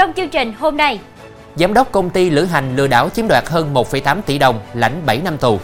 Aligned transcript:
Trong 0.00 0.12
chương 0.12 0.28
trình 0.28 0.52
hôm 0.58 0.76
nay, 0.76 1.00
Giám 1.56 1.74
đốc 1.74 1.92
công 1.92 2.10
ty 2.10 2.30
lữ 2.30 2.44
hành 2.44 2.76
lừa 2.76 2.86
đảo 2.86 3.08
chiếm 3.08 3.28
đoạt 3.28 3.44
hơn 3.48 3.74
1,8 3.74 4.22
tỷ 4.22 4.38
đồng, 4.38 4.60
lãnh 4.74 5.02
7 5.06 5.18
năm 5.18 5.38
tù. 5.38 5.58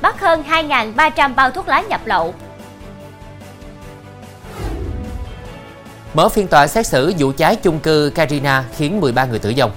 bắt 0.00 0.20
hơn 0.20 0.44
2.300 0.48 1.34
bao 1.34 1.50
thuốc 1.50 1.68
lá 1.68 1.80
nhập 1.80 2.00
lậu. 2.04 2.34
Mở 6.14 6.28
phiên 6.28 6.48
tòa 6.48 6.66
xét 6.66 6.86
xử 6.86 7.12
vụ 7.18 7.32
cháy 7.36 7.56
chung 7.56 7.80
cư 7.80 8.12
Carina 8.14 8.64
khiến 8.76 9.00
13 9.00 9.24
người 9.24 9.38
tử 9.38 9.52
vong. 9.56 9.70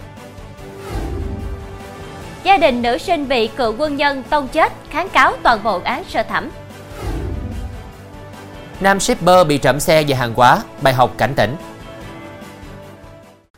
Gia 2.43 2.57
đình 2.57 2.81
nữ 2.81 2.97
sinh 2.97 3.27
bị 3.27 3.47
cựu 3.47 3.75
quân 3.77 3.97
nhân 3.97 4.23
tông 4.29 4.47
chết 4.47 4.73
kháng 4.89 5.09
cáo 5.09 5.33
toàn 5.43 5.63
bộ 5.63 5.81
án 5.83 6.03
sơ 6.09 6.23
thẩm. 6.23 6.49
Nam 8.79 8.99
shipper 8.99 9.47
bị 9.47 9.57
trộm 9.57 9.79
xe 9.79 10.03
và 10.07 10.17
hàng 10.17 10.33
hóa, 10.33 10.61
bài 10.81 10.93
học 10.93 11.13
cảnh 11.17 11.33
tỉnh. 11.35 11.55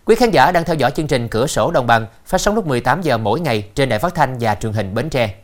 Quý 0.06 0.16
khán 0.16 0.32
giả 0.32 0.52
đang 0.52 0.64
theo 0.66 0.76
dõi 0.76 0.92
chương 0.92 1.08
trình 1.08 1.28
Cửa 1.28 1.48
sổ 1.48 1.72
Đồng 1.72 1.88
bằng 1.88 2.06
phát 2.26 2.42
sóng 2.42 2.56
lúc 2.56 2.68
18 2.68 3.02
giờ 3.02 3.18
mỗi 3.18 3.40
ngày 3.40 3.70
trên 3.76 3.90
đài 3.90 4.00
phát 4.00 4.16
thanh 4.16 4.38
và 4.40 4.56
truyền 4.56 4.74
hình 4.74 4.94
Bến 4.94 5.10
Tre. 5.10 5.36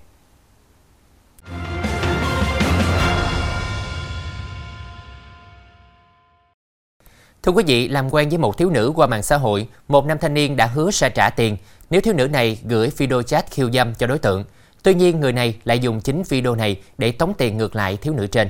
Thưa 7.43 7.51
quý 7.51 7.63
vị, 7.67 7.87
làm 7.87 8.09
quen 8.09 8.29
với 8.29 8.37
một 8.37 8.57
thiếu 8.57 8.69
nữ 8.69 8.91
qua 8.95 9.07
mạng 9.07 9.23
xã 9.23 9.37
hội, 9.37 9.67
một 9.87 10.05
nam 10.05 10.17
thanh 10.17 10.33
niên 10.33 10.55
đã 10.55 10.65
hứa 10.65 10.91
sẽ 10.91 11.09
trả 11.09 11.29
tiền 11.29 11.57
nếu 11.89 12.01
thiếu 12.01 12.13
nữ 12.13 12.27
này 12.27 12.59
gửi 12.63 12.91
video 12.97 13.21
chat 13.21 13.51
khiêu 13.51 13.71
dâm 13.71 13.93
cho 13.95 14.07
đối 14.07 14.19
tượng. 14.19 14.45
Tuy 14.83 14.93
nhiên, 14.93 15.19
người 15.19 15.33
này 15.33 15.55
lại 15.65 15.79
dùng 15.79 16.01
chính 16.01 16.23
video 16.29 16.55
này 16.55 16.81
để 16.97 17.11
tống 17.11 17.33
tiền 17.37 17.57
ngược 17.57 17.75
lại 17.75 17.97
thiếu 17.97 18.13
nữ 18.13 18.27
trên. 18.27 18.49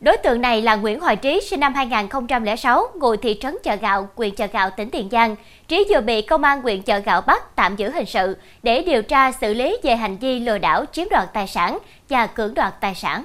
Đối 0.00 0.16
tượng 0.16 0.40
này 0.40 0.62
là 0.62 0.76
Nguyễn 0.76 1.00
Hoài 1.00 1.16
Trí, 1.16 1.40
sinh 1.40 1.60
năm 1.60 1.74
2006, 1.74 2.86
ngụ 2.94 3.16
thị 3.16 3.38
trấn 3.40 3.56
Chợ 3.62 3.76
Gạo, 3.76 4.08
huyện 4.16 4.34
Chợ 4.34 4.46
Gạo, 4.46 4.70
tỉnh 4.70 4.90
Tiền 4.90 5.08
Giang. 5.12 5.36
Trí 5.68 5.86
vừa 5.90 6.00
bị 6.00 6.22
công 6.22 6.42
an 6.42 6.62
huyện 6.62 6.82
Chợ 6.82 6.98
Gạo 6.98 7.20
bắt 7.20 7.56
tạm 7.56 7.76
giữ 7.76 7.90
hình 7.90 8.06
sự 8.06 8.36
để 8.62 8.82
điều 8.82 9.02
tra 9.02 9.32
xử 9.32 9.54
lý 9.54 9.78
về 9.82 9.96
hành 9.96 10.16
vi 10.16 10.38
lừa 10.38 10.58
đảo 10.58 10.84
chiếm 10.92 11.06
đoạt 11.10 11.32
tài 11.32 11.46
sản 11.46 11.78
và 12.08 12.26
cưỡng 12.26 12.54
đoạt 12.54 12.80
tài 12.80 12.94
sản. 12.94 13.24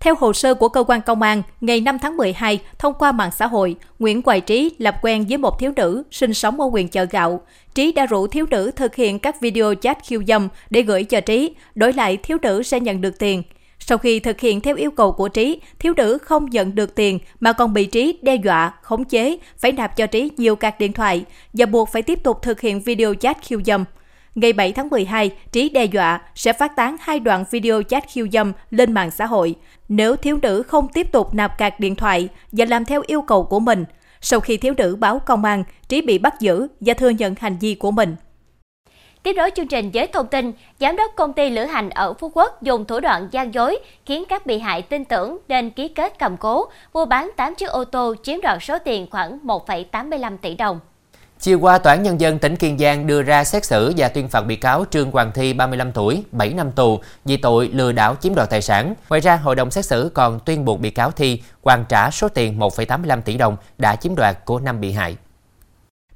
Theo 0.00 0.14
hồ 0.20 0.32
sơ 0.32 0.54
của 0.54 0.68
cơ 0.68 0.84
quan 0.88 1.00
công 1.02 1.22
an, 1.22 1.42
ngày 1.60 1.80
5 1.80 1.98
tháng 1.98 2.16
12, 2.16 2.58
thông 2.78 2.94
qua 2.94 3.12
mạng 3.12 3.30
xã 3.30 3.46
hội, 3.46 3.76
Nguyễn 3.98 4.22
Hoài 4.24 4.40
Trí 4.40 4.70
lập 4.78 4.94
quen 5.02 5.26
với 5.28 5.38
một 5.38 5.58
thiếu 5.58 5.72
nữ 5.76 6.02
sinh 6.10 6.34
sống 6.34 6.60
ở 6.60 6.66
huyện 6.66 6.88
Chợ 6.88 7.04
Gạo. 7.04 7.40
Trí 7.74 7.92
đã 7.92 8.06
rủ 8.06 8.26
thiếu 8.26 8.46
nữ 8.50 8.70
thực 8.76 8.94
hiện 8.94 9.18
các 9.18 9.40
video 9.40 9.74
chat 9.74 9.98
khiêu 10.04 10.22
dâm 10.28 10.48
để 10.70 10.82
gửi 10.82 11.04
cho 11.04 11.20
Trí, 11.20 11.54
đổi 11.74 11.92
lại 11.92 12.16
thiếu 12.16 12.38
nữ 12.42 12.62
sẽ 12.62 12.80
nhận 12.80 13.00
được 13.00 13.18
tiền. 13.18 13.42
Sau 13.78 13.98
khi 13.98 14.20
thực 14.20 14.40
hiện 14.40 14.60
theo 14.60 14.76
yêu 14.76 14.90
cầu 14.90 15.12
của 15.12 15.28
Trí, 15.28 15.60
thiếu 15.78 15.92
nữ 15.96 16.18
không 16.18 16.50
nhận 16.50 16.74
được 16.74 16.94
tiền 16.94 17.18
mà 17.40 17.52
còn 17.52 17.74
bị 17.74 17.86
Trí 17.86 18.18
đe 18.22 18.34
dọa, 18.34 18.72
khống 18.82 19.04
chế, 19.04 19.38
phải 19.58 19.72
nạp 19.72 19.96
cho 19.96 20.06
Trí 20.06 20.30
nhiều 20.36 20.56
cạc 20.56 20.78
điện 20.78 20.92
thoại 20.92 21.24
và 21.52 21.66
buộc 21.66 21.88
phải 21.92 22.02
tiếp 22.02 22.22
tục 22.22 22.42
thực 22.42 22.60
hiện 22.60 22.80
video 22.80 23.14
chat 23.14 23.42
khiêu 23.42 23.60
dâm. 23.66 23.84
Ngày 24.34 24.52
7 24.52 24.72
tháng 24.72 24.88
12, 24.88 25.30
Trí 25.52 25.68
đe 25.68 25.84
dọa 25.84 26.20
sẽ 26.34 26.52
phát 26.52 26.76
tán 26.76 26.96
hai 27.00 27.20
đoạn 27.20 27.44
video 27.50 27.82
chat 27.82 28.04
khiêu 28.12 28.26
dâm 28.32 28.52
lên 28.70 28.92
mạng 28.92 29.10
xã 29.10 29.26
hội 29.26 29.54
nếu 29.88 30.16
thiếu 30.16 30.38
nữ 30.42 30.62
không 30.62 30.88
tiếp 30.88 31.12
tục 31.12 31.34
nạp 31.34 31.58
cạc 31.58 31.80
điện 31.80 31.96
thoại 31.96 32.28
và 32.52 32.64
làm 32.64 32.84
theo 32.84 33.02
yêu 33.06 33.22
cầu 33.22 33.44
của 33.44 33.60
mình. 33.60 33.84
Sau 34.20 34.40
khi 34.40 34.56
thiếu 34.56 34.74
nữ 34.76 34.96
báo 34.96 35.18
công 35.18 35.44
an, 35.44 35.64
Trí 35.88 36.02
bị 36.02 36.18
bắt 36.18 36.34
giữ 36.40 36.68
và 36.80 36.94
thừa 36.94 37.10
nhận 37.10 37.34
hành 37.40 37.56
vi 37.60 37.74
của 37.74 37.90
mình. 37.90 38.16
Tiếp 39.26 39.32
nối 39.36 39.50
chương 39.56 39.68
trình 39.68 39.90
với 39.94 40.06
thông 40.06 40.26
tin, 40.26 40.52
giám 40.80 40.96
đốc 40.96 41.10
công 41.16 41.32
ty 41.32 41.50
lữ 41.50 41.64
hành 41.64 41.90
ở 41.90 42.12
Phú 42.12 42.30
Quốc 42.34 42.62
dùng 42.62 42.84
thủ 42.84 43.00
đoạn 43.00 43.28
gian 43.30 43.54
dối 43.54 43.78
khiến 44.04 44.24
các 44.28 44.46
bị 44.46 44.58
hại 44.58 44.82
tin 44.82 45.04
tưởng 45.04 45.38
nên 45.48 45.70
ký 45.70 45.88
kết 45.88 46.18
cầm 46.18 46.36
cố, 46.36 46.66
mua 46.92 47.04
bán 47.04 47.30
8 47.36 47.54
chiếc 47.54 47.66
ô 47.66 47.84
tô 47.84 48.14
chiếm 48.22 48.40
đoạt 48.40 48.58
số 48.62 48.78
tiền 48.84 49.06
khoảng 49.10 49.38
1,85 49.44 50.36
tỷ 50.42 50.54
đồng. 50.54 50.80
Chiều 51.40 51.60
qua, 51.60 51.78
Tòa 51.78 51.92
án 51.92 52.02
Nhân 52.02 52.20
dân 52.20 52.38
tỉnh 52.38 52.56
Kiên 52.56 52.78
Giang 52.78 53.06
đưa 53.06 53.22
ra 53.22 53.44
xét 53.44 53.64
xử 53.64 53.92
và 53.96 54.08
tuyên 54.08 54.28
phạt 54.28 54.40
bị 54.40 54.56
cáo 54.56 54.84
Trương 54.90 55.10
Hoàng 55.10 55.32
Thi 55.34 55.52
35 55.52 55.92
tuổi, 55.92 56.22
7 56.32 56.48
năm 56.48 56.72
tù 56.72 57.00
vì 57.24 57.36
tội 57.36 57.70
lừa 57.72 57.92
đảo 57.92 58.16
chiếm 58.20 58.34
đoạt 58.34 58.50
tài 58.50 58.62
sản. 58.62 58.94
Ngoài 59.08 59.20
ra, 59.20 59.36
hội 59.36 59.54
đồng 59.56 59.70
xét 59.70 59.84
xử 59.84 60.10
còn 60.14 60.40
tuyên 60.40 60.64
buộc 60.64 60.80
bị 60.80 60.90
cáo 60.90 61.10
Thi 61.10 61.42
hoàn 61.62 61.84
trả 61.88 62.10
số 62.10 62.28
tiền 62.28 62.58
1,85 62.58 63.20
tỷ 63.20 63.36
đồng 63.36 63.56
đã 63.78 63.96
chiếm 63.96 64.14
đoạt 64.14 64.44
của 64.44 64.58
năm 64.58 64.80
bị 64.80 64.92
hại. 64.92 65.16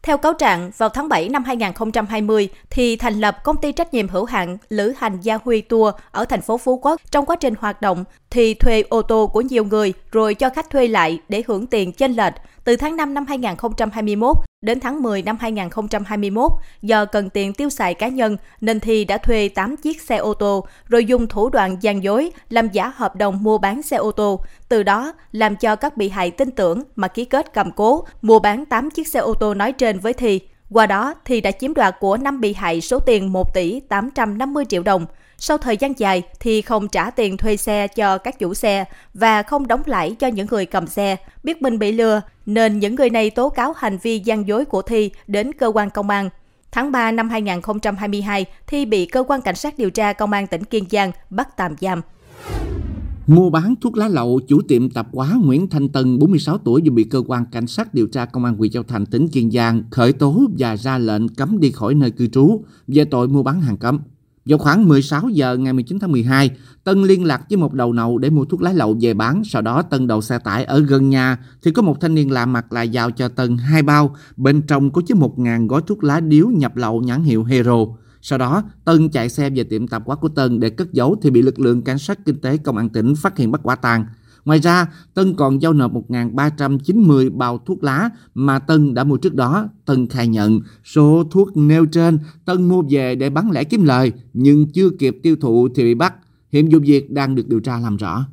Theo 0.03 0.19
cáo 0.19 0.35
trạng, 0.35 0.71
vào 0.79 0.89
tháng 0.89 1.09
7 1.09 1.29
năm 1.29 1.45
2020 1.45 2.49
thì 2.71 2.97
thành 2.97 3.21
lập 3.21 3.37
công 3.45 3.57
ty 3.57 3.73
trách 3.73 3.95
nhiệm 3.95 4.09
hữu 4.09 4.25
hạn 4.25 4.59
Lữ 4.69 4.93
hành 4.99 5.21
Gia 5.21 5.39
Huy 5.45 5.61
Tour 5.61 5.95
ở 6.11 6.25
thành 6.25 6.41
phố 6.41 6.59
Phú 6.59 6.79
Quốc. 6.83 7.01
Trong 7.11 7.27
quá 7.27 7.37
trình 7.37 7.55
hoạt 7.61 7.83
động 7.83 8.05
thì 8.31 8.55
thuê 8.55 8.83
ô 8.89 9.03
tô 9.03 9.27
của 9.27 9.41
nhiều 9.41 9.65
người 9.65 9.93
rồi 10.13 10.35
cho 10.35 10.51
khách 10.51 10.71
thuê 10.71 10.89
lại 10.89 11.19
để 11.29 11.43
hưởng 11.47 11.67
tiền 11.67 11.93
chênh 11.93 12.13
lệch. 12.13 12.35
Từ 12.65 12.77
tháng 12.77 12.97
5 12.97 13.15
năm 13.15 13.27
2021 13.27 14.37
đến 14.65 14.81
tháng 14.81 15.03
10 15.03 15.23
năm 15.23 15.37
2021, 15.41 16.53
do 16.83 17.05
cần 17.05 17.31
tiền 17.31 17.55
tiêu 17.55 17.71
xài 17.71 17.95
cá 17.95 18.09
nhân 18.09 18.37
nên 18.61 18.81
Thi 18.81 19.05
đã 19.05 19.19
thuê 19.19 19.49
8 19.49 19.77
chiếc 19.77 20.03
xe 20.03 20.17
ô 20.17 20.35
tô 20.35 20.67
rồi 20.89 21.05
dùng 21.05 21.27
thủ 21.27 21.49
đoạn 21.49 21.77
gian 21.81 22.03
dối 22.03 22.33
làm 22.49 22.69
giả 22.69 22.93
hợp 22.97 23.17
đồng 23.17 23.43
mua 23.43 23.59
bán 23.59 23.83
xe 23.83 23.97
ô 23.97 24.13
tô. 24.13 24.41
Từ 24.69 24.83
đó 24.83 25.13
làm 25.33 25.57
cho 25.57 25.77
các 25.77 25.97
bị 25.97 26.09
hại 26.09 26.31
tin 26.31 26.51
tưởng 26.51 26.83
mà 26.97 27.09
ký 27.09 27.25
kết 27.25 27.55
cầm 27.55 27.71
cố 27.73 28.05
mua 28.23 28.39
bán 28.39 28.65
8 28.65 28.91
chiếc 28.91 29.09
xe 29.09 29.21
ô 29.21 29.35
tô 29.35 29.55
nói 29.55 29.73
trên 29.73 29.99
với 29.99 30.13
Thi. 30.13 30.41
Qua 30.71 30.87
đó, 30.87 31.15
Thi 31.25 31.41
đã 31.41 31.51
chiếm 31.51 31.75
đoạt 31.75 31.97
của 32.01 32.17
5 32.17 32.41
bị 32.41 32.53
hại 32.53 32.81
số 32.81 32.99
tiền 32.99 33.33
1 33.33 33.55
tỷ 33.55 33.81
850 33.81 34.65
triệu 34.65 34.83
đồng. 34.83 35.07
Sau 35.43 35.59
thời 35.59 35.77
gian 35.77 35.99
dài, 35.99 36.23
Thi 36.41 36.63
không 36.63 36.89
trả 36.89 37.11
tiền 37.11 37.37
thuê 37.37 37.57
xe 37.57 37.89
cho 37.89 38.19
các 38.19 38.39
chủ 38.39 38.55
xe 38.55 38.85
và 39.15 39.43
không 39.43 39.67
đóng 39.67 39.83
lãi 39.87 40.17
cho 40.19 40.27
những 40.27 40.47
người 40.51 40.67
cầm 40.67 40.87
xe. 40.87 41.17
Biết 41.45 41.63
mình 41.63 41.79
bị 41.79 41.93
lừa, 41.93 42.21
nên 42.47 42.79
những 42.79 42.95
người 42.95 43.11
này 43.11 43.31
tố 43.31 43.49
cáo 43.49 43.73
hành 43.77 43.99
vi 44.03 44.19
gian 44.19 44.49
dối 44.49 44.65
của 44.65 44.83
Thi 44.83 45.11
đến 45.27 45.53
cơ 45.53 45.73
quan 45.75 45.91
công 45.91 46.11
an. 46.11 46.29
Tháng 46.73 46.93
3 46.93 47.13
năm 47.13 47.29
2022, 47.29 48.45
Thi 48.67 48.85
bị 48.85 49.07
cơ 49.07 49.25
quan 49.29 49.41
cảnh 49.43 49.55
sát 49.55 49.79
điều 49.79 49.91
tra 49.91 50.13
công 50.13 50.33
an 50.33 50.47
tỉnh 50.47 50.65
Kiên 50.65 50.85
Giang 50.91 51.13
bắt 51.31 51.57
tạm 51.57 51.75
giam. 51.81 52.01
Mua 53.27 53.51
bán 53.51 53.75
thuốc 53.81 53.97
lá 53.97 54.09
lậu, 54.09 54.41
chủ 54.49 54.61
tiệm 54.69 54.91
tạp 54.91 55.07
hóa 55.13 55.35
Nguyễn 55.43 55.69
Thanh 55.69 55.89
Tân, 55.89 56.19
46 56.19 56.59
tuổi 56.59 56.83
vừa 56.85 56.91
bị 56.91 57.05
cơ 57.05 57.23
quan 57.27 57.45
cảnh 57.53 57.67
sát 57.67 57.95
điều 57.95 58.07
tra 58.07 58.25
công 58.25 58.45
an 58.45 58.57
huyện 58.57 58.71
Châu 58.71 58.83
Thành, 58.83 59.07
tỉnh 59.07 59.29
Kiên 59.29 59.51
Giang 59.51 59.83
khởi 59.91 60.13
tố 60.13 60.41
và 60.59 60.77
ra 60.77 60.99
lệnh 60.99 61.29
cấm 61.29 61.61
đi 61.61 61.71
khỏi 61.71 61.95
nơi 61.95 62.11
cư 62.11 62.27
trú 62.27 62.65
về 62.87 63.05
tội 63.05 63.29
mua 63.29 63.43
bán 63.43 63.61
hàng 63.61 63.77
cấm. 63.77 64.01
Vào 64.47 64.59
khoảng 64.59 64.89
16 64.89 65.29
giờ 65.29 65.57
ngày 65.57 65.73
19 65.73 65.99
tháng 65.99 66.13
12, 66.13 66.51
Tân 66.85 67.03
liên 67.03 67.25
lạc 67.25 67.43
với 67.51 67.57
một 67.57 67.75
đầu 67.75 67.93
nậu 67.93 68.19
để 68.19 68.31
mua 68.31 68.45
thuốc 68.45 68.63
lá 68.63 68.73
lậu 68.73 68.97
về 69.01 69.15
bán. 69.15 69.43
Sau 69.45 69.63
đó 69.63 69.83
Tân 69.83 70.07
đậu 70.07 70.21
xe 70.21 70.39
tải 70.39 70.65
ở 70.65 70.81
gần 70.81 71.11
nhà 71.11 71.39
thì 71.63 71.71
có 71.71 71.83
một 71.83 72.01
thanh 72.01 72.15
niên 72.15 72.31
lạ 72.31 72.47
mặt 72.47 72.73
lại 72.73 72.89
giao 72.89 73.11
cho 73.11 73.29
Tân 73.29 73.57
hai 73.57 73.83
bao. 73.83 74.17
Bên 74.37 74.63
trong 74.63 74.91
có 74.91 75.03
chứa 75.07 75.15
1.000 75.15 75.67
gói 75.67 75.83
thuốc 75.87 76.05
lá 76.05 76.21
điếu 76.21 76.49
nhập 76.49 76.77
lậu 76.77 77.01
nhãn 77.01 77.23
hiệu 77.23 77.45
Hero. 77.45 77.87
Sau 78.23 78.39
đó, 78.39 78.63
Tân 78.85 79.09
chạy 79.09 79.29
xe 79.29 79.51
về 79.51 79.65
tiệm 79.65 79.89
tạp 79.89 80.03
hóa 80.07 80.17
của 80.17 80.29
Tân 80.29 80.61
để 80.61 80.71
cất 80.71 80.93
giấu 80.93 81.17
thì 81.23 81.31
bị 81.31 81.43
lực 81.43 81.61
lượng 81.61 81.83
cảnh 81.83 81.99
sát 81.99 82.19
kinh 82.25 82.41
tế 82.41 82.57
công 82.57 82.77
an 82.77 82.89
tỉnh 82.89 83.15
phát 83.15 83.39
hiện 83.39 83.51
bắt 83.53 83.61
quả 83.65 83.77
tang. 83.77 84.05
Ngoài 84.45 84.59
ra, 84.59 84.87
Tân 85.15 85.35
còn 85.35 85.63
giao 85.63 85.73
nộp 85.73 85.93
1.390 85.93 87.37
bao 87.37 87.59
thuốc 87.59 87.85
lá 87.85 88.11
mà 88.35 88.59
Tân 88.59 88.95
đã 88.95 89.05
mua 89.05 89.17
trước 89.17 89.35
đó. 89.35 89.69
Tân 89.85 90.09
khai 90.09 90.29
nhận 90.29 90.61
số 90.85 91.25
thuốc 91.31 91.57
nêu 91.57 91.87
trên 91.87 92.19
Tân 92.45 92.69
mua 92.69 92.83
về 92.91 93.15
để 93.15 93.31
bán 93.31 93.51
lẻ 93.51 93.65
kiếm 93.65 93.85
lời, 93.85 94.13
nhưng 94.33 94.73
chưa 94.73 94.91
kịp 94.99 95.17
tiêu 95.23 95.37
thụ 95.41 95.69
thì 95.75 95.85
bị 95.85 95.95
bắt. 95.95 96.15
Hiện 96.51 96.69
vụ 96.69 96.79
việc 96.83 97.11
đang 97.11 97.35
được 97.35 97.49
điều 97.49 97.61
tra 97.61 97.79
làm 97.79 97.97
rõ. 97.97 98.27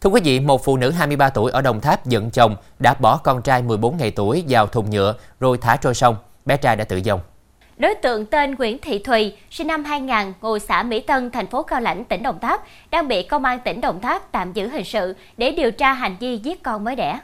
Thưa 0.00 0.10
quý 0.10 0.20
vị, 0.24 0.40
một 0.40 0.64
phụ 0.64 0.76
nữ 0.76 0.90
23 0.90 1.30
tuổi 1.30 1.50
ở 1.50 1.62
Đồng 1.62 1.80
Tháp 1.80 2.06
giận 2.06 2.30
chồng 2.30 2.56
đã 2.78 2.94
bỏ 2.94 3.16
con 3.16 3.42
trai 3.42 3.62
14 3.62 3.96
ngày 3.96 4.10
tuổi 4.10 4.44
vào 4.48 4.66
thùng 4.66 4.90
nhựa 4.90 5.14
rồi 5.40 5.58
thả 5.58 5.76
trôi 5.76 5.94
sông. 5.94 6.16
Bé 6.46 6.56
trai 6.56 6.76
đã 6.76 6.84
tử 6.84 7.00
vong. 7.06 7.20
Đối 7.78 7.94
tượng 7.94 8.26
tên 8.26 8.54
Nguyễn 8.54 8.78
Thị 8.78 8.98
Thùy, 8.98 9.32
sinh 9.50 9.66
năm 9.66 9.84
2000, 9.84 10.32
ngụ 10.40 10.58
xã 10.58 10.82
Mỹ 10.82 11.00
Tân, 11.00 11.30
thành 11.30 11.46
phố 11.46 11.62
Cao 11.62 11.80
Lãnh, 11.80 12.04
tỉnh 12.04 12.22
Đồng 12.22 12.38
Tháp, 12.40 12.62
đang 12.90 13.08
bị 13.08 13.22
công 13.22 13.44
an 13.44 13.58
tỉnh 13.64 13.80
Đồng 13.80 14.00
Tháp 14.00 14.32
tạm 14.32 14.52
giữ 14.52 14.68
hình 14.68 14.84
sự 14.84 15.14
để 15.36 15.52
điều 15.52 15.70
tra 15.70 15.92
hành 15.92 16.16
vi 16.20 16.36
giết 16.36 16.62
con 16.62 16.84
mới 16.84 16.96
đẻ. 16.96 17.20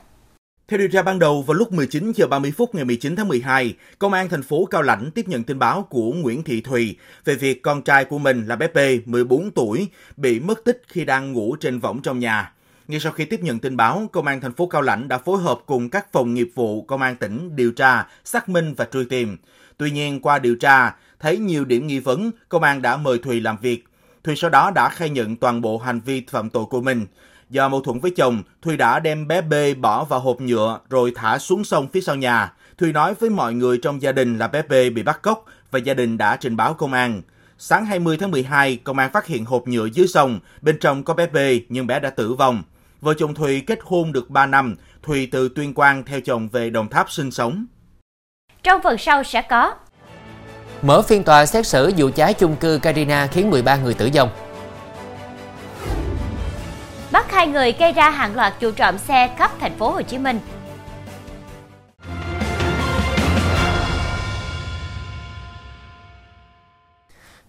Theo 0.68 0.78
điều 0.78 0.88
tra 0.88 1.02
ban 1.02 1.18
đầu, 1.18 1.42
vào 1.42 1.54
lúc 1.54 1.72
19 1.72 2.12
giờ 2.12 2.26
30 2.26 2.52
phút 2.56 2.74
ngày 2.74 2.84
19 2.84 3.16
tháng 3.16 3.28
12, 3.28 3.74
Công 3.98 4.12
an 4.12 4.28
thành 4.28 4.42
phố 4.42 4.64
Cao 4.64 4.82
Lãnh 4.82 5.10
tiếp 5.10 5.28
nhận 5.28 5.44
tin 5.44 5.58
báo 5.58 5.82
của 5.82 6.12
Nguyễn 6.12 6.42
Thị 6.42 6.60
Thùy 6.60 6.96
về 7.24 7.34
việc 7.34 7.62
con 7.62 7.82
trai 7.82 8.04
của 8.04 8.18
mình 8.18 8.46
là 8.46 8.56
bé 8.56 8.66
P, 8.66 9.08
14 9.08 9.50
tuổi, 9.50 9.88
bị 10.16 10.40
mất 10.40 10.64
tích 10.64 10.82
khi 10.86 11.04
đang 11.04 11.32
ngủ 11.32 11.56
trên 11.60 11.78
võng 11.78 12.02
trong 12.02 12.18
nhà. 12.18 12.52
Ngay 12.88 13.00
sau 13.00 13.12
khi 13.12 13.24
tiếp 13.24 13.40
nhận 13.42 13.58
tin 13.58 13.76
báo, 13.76 14.08
Công 14.12 14.26
an 14.26 14.40
thành 14.40 14.52
phố 14.52 14.66
Cao 14.66 14.82
Lãnh 14.82 15.08
đã 15.08 15.18
phối 15.18 15.38
hợp 15.38 15.58
cùng 15.66 15.90
các 15.90 16.12
phòng 16.12 16.34
nghiệp 16.34 16.50
vụ 16.54 16.82
Công 16.82 17.02
an 17.02 17.16
tỉnh 17.16 17.56
điều 17.56 17.72
tra, 17.72 18.06
xác 18.24 18.48
minh 18.48 18.74
và 18.74 18.88
truy 18.92 19.04
tìm. 19.04 19.36
Tuy 19.78 19.90
nhiên, 19.90 20.20
qua 20.20 20.38
điều 20.38 20.56
tra, 20.56 20.94
thấy 21.20 21.38
nhiều 21.38 21.64
điểm 21.64 21.86
nghi 21.86 21.98
vấn, 21.98 22.30
công 22.48 22.62
an 22.62 22.82
đã 22.82 22.96
mời 22.96 23.18
Thùy 23.18 23.40
làm 23.40 23.56
việc. 23.56 23.84
Thùy 24.24 24.36
sau 24.36 24.50
đó 24.50 24.70
đã 24.70 24.88
khai 24.88 25.10
nhận 25.10 25.36
toàn 25.36 25.60
bộ 25.60 25.78
hành 25.78 26.00
vi 26.00 26.22
phạm 26.30 26.50
tội 26.50 26.64
của 26.64 26.80
mình. 26.80 27.06
Do 27.50 27.68
mâu 27.68 27.80
thuẫn 27.80 28.00
với 28.00 28.10
chồng, 28.16 28.42
Thùy 28.62 28.76
đã 28.76 28.98
đem 28.98 29.28
bé 29.28 29.40
B 29.40 29.54
bỏ 29.80 30.04
vào 30.04 30.20
hộp 30.20 30.40
nhựa 30.40 30.80
rồi 30.90 31.12
thả 31.14 31.38
xuống 31.38 31.64
sông 31.64 31.88
phía 31.92 32.00
sau 32.00 32.16
nhà. 32.16 32.52
Thùy 32.78 32.92
nói 32.92 33.14
với 33.14 33.30
mọi 33.30 33.54
người 33.54 33.78
trong 33.78 34.02
gia 34.02 34.12
đình 34.12 34.38
là 34.38 34.48
bé 34.48 34.62
B 34.62 34.72
bị 34.94 35.02
bắt 35.02 35.22
cóc 35.22 35.44
và 35.70 35.78
gia 35.78 35.94
đình 35.94 36.18
đã 36.18 36.36
trình 36.36 36.56
báo 36.56 36.74
công 36.74 36.92
an. 36.92 37.22
Sáng 37.58 37.86
20 37.86 38.16
tháng 38.16 38.30
12, 38.30 38.76
công 38.76 38.98
an 38.98 39.12
phát 39.12 39.26
hiện 39.26 39.44
hộp 39.44 39.68
nhựa 39.68 39.86
dưới 39.86 40.06
sông, 40.06 40.40
bên 40.62 40.78
trong 40.78 41.02
có 41.04 41.14
bé 41.14 41.26
B 41.26 41.36
nhưng 41.68 41.86
bé 41.86 42.00
đã 42.00 42.10
tử 42.10 42.34
vong. 42.34 42.62
Vợ 43.00 43.14
chồng 43.14 43.34
Thùy 43.34 43.60
kết 43.60 43.78
hôn 43.82 44.12
được 44.12 44.30
3 44.30 44.46
năm, 44.46 44.76
Thùy 45.02 45.28
từ 45.32 45.48
Tuyên 45.48 45.74
Quang 45.74 46.04
theo 46.04 46.20
chồng 46.20 46.48
về 46.48 46.70
Đồng 46.70 46.88
Tháp 46.88 47.10
sinh 47.10 47.30
sống. 47.30 47.66
Trong 48.62 48.82
phần 48.82 48.98
sau 48.98 49.24
sẽ 49.24 49.42
có 49.42 49.74
Mở 50.82 51.02
phiên 51.02 51.24
tòa 51.24 51.46
xét 51.46 51.66
xử 51.66 51.92
vụ 51.96 52.10
cháy 52.14 52.34
chung 52.34 52.56
cư 52.56 52.78
Carina 52.82 53.26
khiến 53.26 53.50
13 53.50 53.76
người 53.76 53.94
tử 53.94 54.10
vong. 54.14 54.30
Bắt 57.10 57.32
hai 57.32 57.46
người 57.46 57.72
gây 57.72 57.92
ra 57.92 58.10
hàng 58.10 58.36
loạt 58.36 58.52
vụ 58.60 58.70
trộm 58.70 58.98
xe 58.98 59.30
khắp 59.38 59.50
thành 59.60 59.78
phố 59.78 59.90
Hồ 59.90 60.02
Chí 60.02 60.18
Minh. 60.18 60.40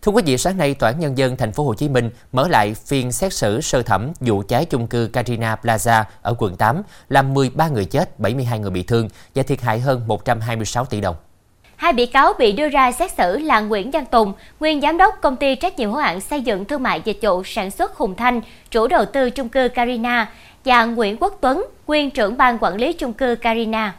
Thưa 0.03 0.11
quý 0.11 0.23
vị, 0.25 0.38
sáng 0.38 0.57
nay 0.57 0.73
Tòa 0.73 0.89
án 0.89 1.00
nhân 1.00 1.17
dân 1.17 1.38
thành 1.38 1.51
phố 1.51 1.63
Hồ 1.63 1.73
Chí 1.73 1.89
Minh 1.89 2.09
mở 2.31 2.47
lại 2.47 2.73
phiên 2.85 3.11
xét 3.11 3.33
xử 3.33 3.61
sơ 3.61 3.81
thẩm 3.81 4.11
vụ 4.19 4.44
cháy 4.47 4.65
chung 4.65 4.88
cư 4.88 5.09
Carina 5.13 5.55
Plaza 5.61 6.03
ở 6.21 6.35
quận 6.38 6.55
8 6.55 6.81
làm 7.09 7.33
13 7.33 7.67
người 7.67 7.85
chết, 7.85 8.19
72 8.19 8.59
người 8.59 8.71
bị 8.71 8.83
thương 8.83 9.09
và 9.35 9.44
thiệt 9.44 9.61
hại 9.61 9.79
hơn 9.79 10.01
126 10.07 10.85
tỷ 10.85 11.01
đồng. 11.01 11.15
Hai 11.75 11.94
bị 11.94 12.05
cáo 12.05 12.33
bị 12.39 12.51
đưa 12.51 12.69
ra 12.69 12.91
xét 12.91 13.11
xử 13.11 13.38
là 13.38 13.59
Nguyễn 13.59 13.91
Văn 13.91 14.05
Tùng, 14.05 14.33
nguyên 14.59 14.81
giám 14.81 14.97
đốc 14.97 15.15
công 15.21 15.35
ty 15.35 15.55
trách 15.55 15.79
nhiệm 15.79 15.89
hữu 15.89 16.00
hạn 16.00 16.21
xây 16.21 16.41
dựng 16.41 16.65
thương 16.65 16.83
mại 16.83 17.01
dịch 17.06 17.19
vụ 17.21 17.44
sản 17.44 17.71
xuất 17.71 17.95
Hùng 17.95 18.15
Thanh, 18.15 18.41
chủ 18.71 18.88
đầu 18.88 19.06
tư 19.06 19.29
chung 19.29 19.49
cư 19.49 19.67
Carina 19.67 20.31
và 20.65 20.85
Nguyễn 20.85 21.17
Quốc 21.19 21.38
Tuấn, 21.41 21.65
nguyên 21.88 22.11
trưởng 22.11 22.38
ban 22.38 22.57
quản 22.61 22.75
lý 22.75 22.94
chung 22.94 23.13
cư 23.13 23.35
Carina. 23.35 23.94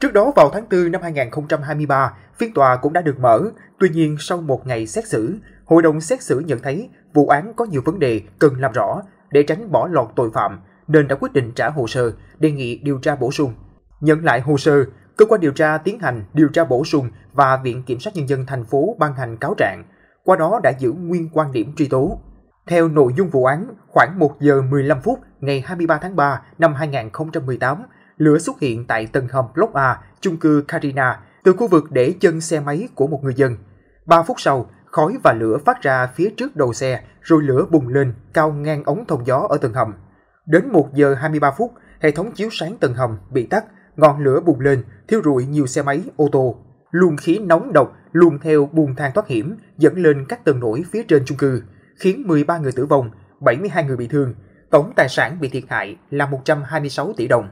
Trước 0.00 0.12
đó 0.12 0.32
vào 0.36 0.50
tháng 0.52 0.64
4 0.70 0.92
năm 0.92 1.02
2023, 1.02 2.12
phiên 2.38 2.54
tòa 2.54 2.76
cũng 2.76 2.92
đã 2.92 3.00
được 3.00 3.20
mở. 3.20 3.40
Tuy 3.78 3.88
nhiên, 3.88 4.16
sau 4.20 4.38
một 4.38 4.66
ngày 4.66 4.86
xét 4.86 5.06
xử, 5.06 5.38
hội 5.64 5.82
đồng 5.82 6.00
xét 6.00 6.22
xử 6.22 6.40
nhận 6.40 6.58
thấy 6.58 6.88
vụ 7.14 7.28
án 7.28 7.52
có 7.56 7.64
nhiều 7.64 7.82
vấn 7.84 7.98
đề 7.98 8.20
cần 8.38 8.60
làm 8.60 8.72
rõ 8.72 9.02
để 9.30 9.42
tránh 9.42 9.72
bỏ 9.72 9.88
lọt 9.88 10.08
tội 10.16 10.30
phạm, 10.34 10.60
nên 10.88 11.08
đã 11.08 11.16
quyết 11.16 11.32
định 11.32 11.52
trả 11.52 11.70
hồ 11.70 11.86
sơ, 11.86 12.12
đề 12.38 12.50
nghị 12.50 12.78
điều 12.78 12.98
tra 12.98 13.16
bổ 13.16 13.32
sung. 13.32 13.54
Nhận 14.00 14.24
lại 14.24 14.40
hồ 14.40 14.56
sơ, 14.56 14.84
cơ 15.16 15.26
quan 15.26 15.40
điều 15.40 15.52
tra 15.52 15.78
tiến 15.78 15.98
hành 15.98 16.24
điều 16.32 16.48
tra 16.48 16.64
bổ 16.64 16.84
sung 16.84 17.10
và 17.32 17.56
Viện 17.56 17.82
Kiểm 17.82 18.00
sát 18.00 18.16
Nhân 18.16 18.28
dân 18.28 18.46
thành 18.46 18.64
phố 18.64 18.96
ban 18.98 19.14
hành 19.14 19.36
cáo 19.36 19.54
trạng, 19.58 19.84
qua 20.24 20.36
đó 20.36 20.60
đã 20.62 20.72
giữ 20.78 20.92
nguyên 20.92 21.28
quan 21.32 21.52
điểm 21.52 21.74
truy 21.76 21.88
tố. 21.88 22.20
Theo 22.66 22.88
nội 22.88 23.12
dung 23.16 23.30
vụ 23.30 23.44
án, 23.44 23.66
khoảng 23.88 24.18
1 24.18 24.40
giờ 24.40 24.62
15 24.62 25.00
phút 25.02 25.18
ngày 25.40 25.60
23 25.60 25.98
tháng 26.02 26.16
3 26.16 26.42
năm 26.58 26.74
2018, 26.74 27.82
lửa 28.16 28.38
xuất 28.38 28.60
hiện 28.60 28.84
tại 28.84 29.06
tầng 29.06 29.28
hầm 29.28 29.44
Block 29.54 29.74
A, 29.74 29.98
chung 30.20 30.36
cư 30.36 30.64
Carina, 30.68 31.20
từ 31.44 31.52
khu 31.52 31.68
vực 31.68 31.84
để 31.90 32.14
chân 32.20 32.40
xe 32.40 32.60
máy 32.60 32.88
của 32.94 33.06
một 33.06 33.24
người 33.24 33.34
dân. 33.34 33.56
3 34.06 34.22
phút 34.22 34.40
sau, 34.40 34.70
khói 34.86 35.16
và 35.24 35.32
lửa 35.32 35.58
phát 35.64 35.82
ra 35.82 36.06
phía 36.14 36.30
trước 36.36 36.56
đầu 36.56 36.72
xe, 36.72 37.02
rồi 37.22 37.42
lửa 37.42 37.66
bùng 37.70 37.88
lên 37.88 38.14
cao 38.32 38.52
ngang 38.52 38.84
ống 38.84 39.04
thông 39.08 39.26
gió 39.26 39.46
ở 39.50 39.58
tầng 39.58 39.72
hầm. 39.72 39.94
Đến 40.46 40.68
1 40.72 40.94
giờ 40.94 41.14
23 41.14 41.50
phút, 41.50 41.72
hệ 42.00 42.10
thống 42.10 42.32
chiếu 42.32 42.48
sáng 42.52 42.76
tầng 42.76 42.94
hầm 42.94 43.18
bị 43.30 43.46
tắt, 43.46 43.64
ngọn 43.96 44.24
lửa 44.24 44.40
bùng 44.40 44.60
lên, 44.60 44.84
thiêu 45.08 45.20
rụi 45.24 45.46
nhiều 45.46 45.66
xe 45.66 45.82
máy, 45.82 46.02
ô 46.16 46.28
tô. 46.32 46.56
Luồng 46.90 47.16
khí 47.16 47.38
nóng 47.38 47.72
độc 47.72 47.96
luồn 48.12 48.38
theo 48.38 48.68
buồng 48.72 48.94
thang 48.94 49.12
thoát 49.14 49.28
hiểm 49.28 49.56
dẫn 49.78 49.98
lên 49.98 50.24
các 50.28 50.44
tầng 50.44 50.60
nổi 50.60 50.84
phía 50.92 51.02
trên 51.02 51.22
chung 51.26 51.38
cư, 51.38 51.62
khiến 51.98 52.22
13 52.26 52.58
người 52.58 52.72
tử 52.72 52.86
vong, 52.86 53.10
72 53.40 53.84
người 53.84 53.96
bị 53.96 54.08
thương. 54.08 54.34
Tổng 54.70 54.92
tài 54.96 55.08
sản 55.08 55.40
bị 55.40 55.48
thiệt 55.48 55.64
hại 55.68 55.96
là 56.10 56.26
126 56.26 57.12
tỷ 57.16 57.28
đồng. 57.28 57.48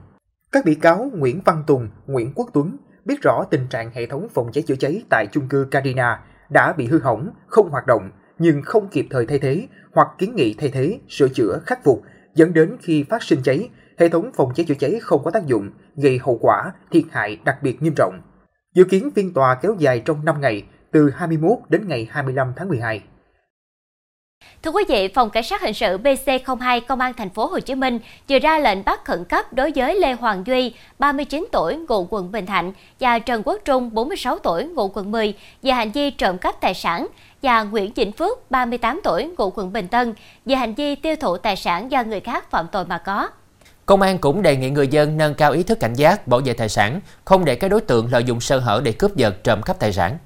Các 0.54 0.64
bị 0.64 0.74
cáo 0.74 1.10
Nguyễn 1.14 1.40
Văn 1.44 1.64
Tùng, 1.66 1.88
Nguyễn 2.06 2.32
Quốc 2.34 2.50
Tuấn 2.52 2.76
biết 3.04 3.22
rõ 3.22 3.44
tình 3.50 3.66
trạng 3.70 3.90
hệ 3.94 4.06
thống 4.06 4.28
phòng 4.34 4.52
cháy 4.52 4.64
chữa 4.66 4.74
cháy 4.76 5.02
tại 5.10 5.26
chung 5.32 5.48
cư 5.48 5.66
Carina 5.70 6.20
đã 6.50 6.72
bị 6.72 6.86
hư 6.86 6.98
hỏng, 6.98 7.30
không 7.46 7.70
hoạt 7.70 7.86
động 7.86 8.10
nhưng 8.38 8.62
không 8.62 8.88
kịp 8.88 9.06
thời 9.10 9.26
thay 9.26 9.38
thế 9.38 9.66
hoặc 9.92 10.08
kiến 10.18 10.34
nghị 10.36 10.54
thay 10.58 10.70
thế, 10.70 10.98
sửa 11.08 11.28
chữa, 11.28 11.60
khắc 11.66 11.84
phục 11.84 12.02
dẫn 12.34 12.52
đến 12.52 12.76
khi 12.80 13.04
phát 13.10 13.22
sinh 13.22 13.42
cháy, 13.42 13.68
hệ 13.98 14.08
thống 14.08 14.30
phòng 14.36 14.52
cháy 14.54 14.66
chữa 14.68 14.74
cháy 14.74 14.98
không 15.02 15.24
có 15.24 15.30
tác 15.30 15.46
dụng, 15.46 15.70
gây 15.96 16.18
hậu 16.18 16.38
quả, 16.40 16.72
thiệt 16.90 17.04
hại 17.10 17.38
đặc 17.44 17.62
biệt 17.62 17.82
nghiêm 17.82 17.94
trọng. 17.96 18.20
Dự 18.74 18.84
kiến 18.84 19.10
phiên 19.16 19.32
tòa 19.32 19.54
kéo 19.54 19.76
dài 19.78 20.02
trong 20.04 20.24
5 20.24 20.40
ngày, 20.40 20.64
từ 20.92 21.10
21 21.10 21.58
đến 21.68 21.88
ngày 21.88 22.08
25 22.10 22.52
tháng 22.56 22.68
12. 22.68 23.02
Thưa 24.62 24.70
quý 24.70 24.84
vị, 24.88 25.08
Phòng 25.08 25.30
Cảnh 25.30 25.44
sát 25.44 25.62
hình 25.62 25.74
sự 25.74 25.98
BC02 25.98 26.80
Công 26.80 27.00
an 27.00 27.12
thành 27.16 27.30
phố 27.30 27.46
Hồ 27.46 27.60
Chí 27.60 27.74
Minh 27.74 27.98
vừa 28.28 28.38
ra 28.38 28.58
lệnh 28.58 28.84
bắt 28.84 29.04
khẩn 29.04 29.24
cấp 29.24 29.52
đối 29.52 29.72
với 29.76 30.00
Lê 30.00 30.12
Hoàng 30.12 30.42
Duy, 30.46 30.74
39 30.98 31.46
tuổi, 31.52 31.76
ngụ 31.88 32.06
quận 32.10 32.32
Bình 32.32 32.46
Thạnh 32.46 32.72
và 33.00 33.18
Trần 33.18 33.42
Quốc 33.44 33.58
Trung, 33.64 33.94
46 33.94 34.38
tuổi, 34.38 34.64
ngụ 34.64 34.88
quận 34.94 35.10
10 35.10 35.34
về 35.62 35.72
hành 35.72 35.90
vi 35.90 36.10
trộm 36.10 36.38
cắp 36.38 36.60
tài 36.60 36.74
sản 36.74 37.06
và 37.42 37.62
Nguyễn 37.62 37.92
Vĩnh 37.92 38.12
Phước, 38.12 38.50
38 38.50 39.00
tuổi, 39.04 39.30
ngụ 39.38 39.50
quận 39.54 39.72
Bình 39.72 39.88
Tân 39.88 40.14
về 40.46 40.56
hành 40.56 40.74
vi 40.74 40.94
tiêu 40.94 41.16
thụ 41.16 41.36
tài 41.36 41.56
sản 41.56 41.90
do 41.90 42.02
người 42.02 42.20
khác 42.20 42.50
phạm 42.50 42.66
tội 42.72 42.84
mà 42.84 42.98
có. 42.98 43.28
Công 43.86 44.02
an 44.02 44.18
cũng 44.18 44.42
đề 44.42 44.56
nghị 44.56 44.70
người 44.70 44.88
dân 44.88 45.16
nâng 45.16 45.34
cao 45.34 45.52
ý 45.52 45.62
thức 45.62 45.80
cảnh 45.80 45.94
giác, 45.94 46.26
bảo 46.26 46.40
vệ 46.44 46.52
tài 46.52 46.68
sản, 46.68 47.00
không 47.24 47.44
để 47.44 47.54
các 47.54 47.68
đối 47.68 47.80
tượng 47.80 48.08
lợi 48.12 48.24
dụng 48.24 48.40
sơ 48.40 48.58
hở 48.58 48.80
để 48.84 48.92
cướp 48.92 49.16
giật, 49.16 49.44
trộm 49.44 49.62
cắp 49.62 49.78
tài 49.78 49.92
sản. 49.92 50.18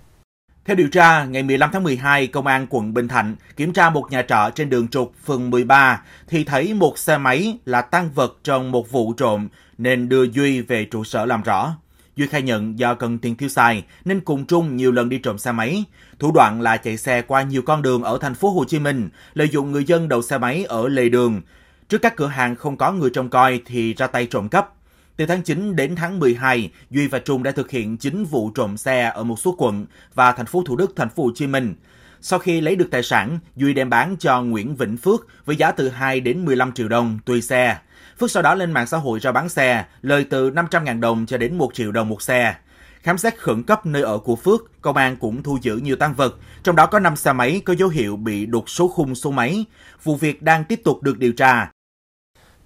Theo 0.68 0.74
điều 0.74 0.88
tra, 0.88 1.24
ngày 1.24 1.42
15 1.42 1.70
tháng 1.72 1.82
12, 1.82 2.26
Công 2.26 2.46
an 2.46 2.66
quận 2.70 2.94
Bình 2.94 3.08
Thạnh 3.08 3.36
kiểm 3.56 3.72
tra 3.72 3.90
một 3.90 4.10
nhà 4.10 4.22
trọ 4.22 4.50
trên 4.54 4.70
đường 4.70 4.88
trục 4.88 5.14
phường 5.24 5.50
13 5.50 6.02
thì 6.26 6.44
thấy 6.44 6.74
một 6.74 6.98
xe 6.98 7.18
máy 7.18 7.58
là 7.64 7.82
tăng 7.82 8.10
vật 8.14 8.38
trong 8.44 8.70
một 8.70 8.90
vụ 8.90 9.12
trộm 9.12 9.48
nên 9.78 10.08
đưa 10.08 10.22
Duy 10.22 10.60
về 10.60 10.84
trụ 10.84 11.04
sở 11.04 11.26
làm 11.26 11.42
rõ. 11.42 11.76
Duy 12.16 12.26
khai 12.26 12.42
nhận 12.42 12.78
do 12.78 12.94
cần 12.94 13.18
tiền 13.18 13.36
tiêu 13.36 13.48
xài 13.48 13.84
nên 14.04 14.20
cùng 14.20 14.46
Trung 14.46 14.76
nhiều 14.76 14.92
lần 14.92 15.08
đi 15.08 15.18
trộm 15.18 15.38
xe 15.38 15.52
máy. 15.52 15.84
Thủ 16.18 16.32
đoạn 16.32 16.60
là 16.60 16.76
chạy 16.76 16.96
xe 16.96 17.22
qua 17.22 17.42
nhiều 17.42 17.62
con 17.62 17.82
đường 17.82 18.02
ở 18.02 18.18
thành 18.20 18.34
phố 18.34 18.50
Hồ 18.50 18.64
Chí 18.64 18.78
Minh, 18.78 19.08
lợi 19.34 19.48
dụng 19.48 19.72
người 19.72 19.84
dân 19.84 20.08
đậu 20.08 20.22
xe 20.22 20.38
máy 20.38 20.64
ở 20.64 20.88
lề 20.88 21.08
đường. 21.08 21.40
Trước 21.88 21.98
các 21.98 22.16
cửa 22.16 22.26
hàng 22.26 22.56
không 22.56 22.76
có 22.76 22.92
người 22.92 23.10
trông 23.10 23.28
coi 23.28 23.60
thì 23.66 23.94
ra 23.94 24.06
tay 24.06 24.26
trộm 24.26 24.48
cắp. 24.48 24.77
Từ 25.18 25.26
tháng 25.26 25.42
9 25.42 25.76
đến 25.76 25.96
tháng 25.96 26.18
12, 26.18 26.70
Duy 26.90 27.08
và 27.08 27.18
Trung 27.18 27.42
đã 27.42 27.50
thực 27.50 27.70
hiện 27.70 27.96
9 27.96 28.24
vụ 28.24 28.50
trộm 28.50 28.76
xe 28.76 29.12
ở 29.14 29.24
một 29.24 29.38
số 29.38 29.54
quận 29.58 29.86
và 30.14 30.32
thành 30.32 30.46
phố 30.46 30.62
Thủ 30.66 30.76
Đức, 30.76 30.92
thành 30.96 31.08
phố 31.08 31.24
Hồ 31.24 31.30
Chí 31.34 31.46
Minh. 31.46 31.74
Sau 32.20 32.38
khi 32.38 32.60
lấy 32.60 32.76
được 32.76 32.88
tài 32.90 33.02
sản, 33.02 33.38
Duy 33.56 33.74
đem 33.74 33.90
bán 33.90 34.16
cho 34.18 34.42
Nguyễn 34.42 34.76
Vĩnh 34.76 34.96
Phước 34.96 35.26
với 35.44 35.56
giá 35.56 35.72
từ 35.72 35.88
2 35.88 36.20
đến 36.20 36.44
15 36.44 36.72
triệu 36.72 36.88
đồng 36.88 37.18
tùy 37.24 37.42
xe. 37.42 37.76
Phước 38.18 38.30
sau 38.30 38.42
đó 38.42 38.54
lên 38.54 38.72
mạng 38.72 38.86
xã 38.86 38.96
hội 38.96 39.18
ra 39.18 39.32
bán 39.32 39.48
xe, 39.48 39.84
lời 40.02 40.26
từ 40.30 40.50
500.000 40.50 41.00
đồng 41.00 41.26
cho 41.26 41.36
đến 41.38 41.58
1 41.58 41.74
triệu 41.74 41.92
đồng 41.92 42.08
một 42.08 42.22
xe. 42.22 42.54
Khám 43.02 43.18
xét 43.18 43.38
khẩn 43.38 43.62
cấp 43.62 43.86
nơi 43.86 44.02
ở 44.02 44.18
của 44.18 44.36
Phước, 44.36 44.82
công 44.82 44.96
an 44.96 45.16
cũng 45.16 45.42
thu 45.42 45.58
giữ 45.62 45.76
nhiều 45.76 45.96
tăng 45.96 46.14
vật, 46.14 46.36
trong 46.62 46.76
đó 46.76 46.86
có 46.86 46.98
5 46.98 47.16
xe 47.16 47.32
máy 47.32 47.62
có 47.64 47.74
dấu 47.74 47.88
hiệu 47.88 48.16
bị 48.16 48.46
đục 48.46 48.70
số 48.70 48.88
khung 48.88 49.14
số 49.14 49.30
máy. 49.30 49.64
Vụ 50.04 50.16
việc 50.16 50.42
đang 50.42 50.64
tiếp 50.64 50.80
tục 50.84 51.02
được 51.02 51.18
điều 51.18 51.32
tra. 51.32 51.70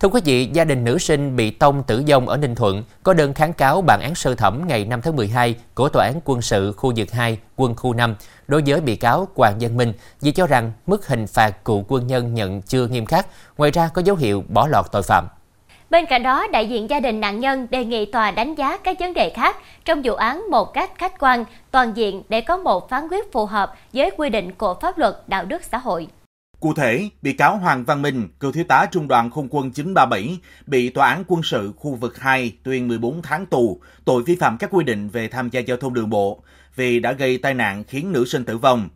Thưa 0.02 0.08
quý 0.08 0.20
vị, 0.24 0.48
gia 0.52 0.64
đình 0.64 0.84
nữ 0.84 0.98
sinh 0.98 1.36
bị 1.36 1.50
tông 1.50 1.82
tử 1.82 2.02
vong 2.08 2.28
ở 2.28 2.36
Ninh 2.36 2.54
Thuận 2.54 2.84
có 3.02 3.14
đơn 3.14 3.34
kháng 3.34 3.52
cáo 3.52 3.82
bản 3.82 4.00
án 4.00 4.14
sơ 4.14 4.34
thẩm 4.34 4.62
ngày 4.66 4.84
5 4.84 5.00
tháng 5.02 5.16
12 5.16 5.54
của 5.74 5.88
Tòa 5.88 6.04
án 6.04 6.20
quân 6.24 6.42
sự 6.42 6.72
khu 6.72 6.92
vực 6.96 7.10
2, 7.12 7.38
quân 7.56 7.74
khu 7.76 7.94
5 7.94 8.14
đối 8.48 8.62
với 8.66 8.80
bị 8.80 8.96
cáo 8.96 9.28
Hoàng 9.34 9.54
Văn 9.60 9.76
Minh 9.76 9.92
vì 10.20 10.32
cho 10.32 10.46
rằng 10.46 10.72
mức 10.86 11.08
hình 11.08 11.26
phạt 11.26 11.64
cựu 11.64 11.84
quân 11.88 12.06
nhân 12.06 12.34
nhận 12.34 12.62
chưa 12.62 12.86
nghiêm 12.86 13.06
khắc, 13.06 13.26
ngoài 13.58 13.70
ra 13.70 13.88
có 13.94 14.02
dấu 14.04 14.16
hiệu 14.16 14.44
bỏ 14.48 14.68
lọt 14.68 14.92
tội 14.92 15.02
phạm. 15.02 15.28
Bên 15.90 16.06
cạnh 16.06 16.22
đó, 16.22 16.46
đại 16.52 16.68
diện 16.68 16.90
gia 16.90 17.00
đình 17.00 17.20
nạn 17.20 17.40
nhân 17.40 17.66
đề 17.70 17.84
nghị 17.84 18.06
tòa 18.06 18.30
đánh 18.30 18.54
giá 18.54 18.76
các 18.76 18.96
vấn 19.00 19.14
đề 19.14 19.30
khác 19.30 19.56
trong 19.84 20.02
vụ 20.04 20.14
án 20.14 20.50
một 20.50 20.74
cách 20.74 20.90
khách 20.98 21.18
quan, 21.18 21.44
toàn 21.70 21.92
diện 21.96 22.22
để 22.28 22.40
có 22.40 22.56
một 22.56 22.88
phán 22.88 23.08
quyết 23.08 23.32
phù 23.32 23.46
hợp 23.46 23.74
với 23.92 24.10
quy 24.16 24.28
định 24.28 24.52
của 24.52 24.74
pháp 24.74 24.98
luật 24.98 25.16
đạo 25.26 25.44
đức 25.44 25.64
xã 25.64 25.78
hội. 25.78 26.08
Cụ 26.62 26.74
thể, 26.74 27.08
bị 27.22 27.32
cáo 27.32 27.56
Hoàng 27.56 27.84
Văn 27.84 28.02
Minh, 28.02 28.28
cựu 28.40 28.52
thiếu 28.52 28.64
tá 28.68 28.86
trung 28.92 29.08
đoàn 29.08 29.30
không 29.30 29.48
quân 29.50 29.70
937, 29.70 30.38
bị 30.66 30.88
tòa 30.88 31.08
án 31.08 31.24
quân 31.28 31.42
sự 31.42 31.72
khu 31.76 31.94
vực 31.94 32.18
2 32.18 32.52
tuyên 32.62 32.88
14 32.88 33.22
tháng 33.22 33.46
tù, 33.46 33.80
tội 34.04 34.22
vi 34.22 34.36
phạm 34.36 34.58
các 34.58 34.70
quy 34.72 34.84
định 34.84 35.08
về 35.08 35.28
tham 35.28 35.50
gia 35.50 35.60
giao 35.60 35.76
thông 35.76 35.94
đường 35.94 36.10
bộ, 36.10 36.42
vì 36.76 37.00
đã 37.00 37.12
gây 37.12 37.38
tai 37.38 37.54
nạn 37.54 37.84
khiến 37.84 38.12
nữ 38.12 38.24
sinh 38.24 38.44
tử 38.44 38.58
vong. 38.58 38.88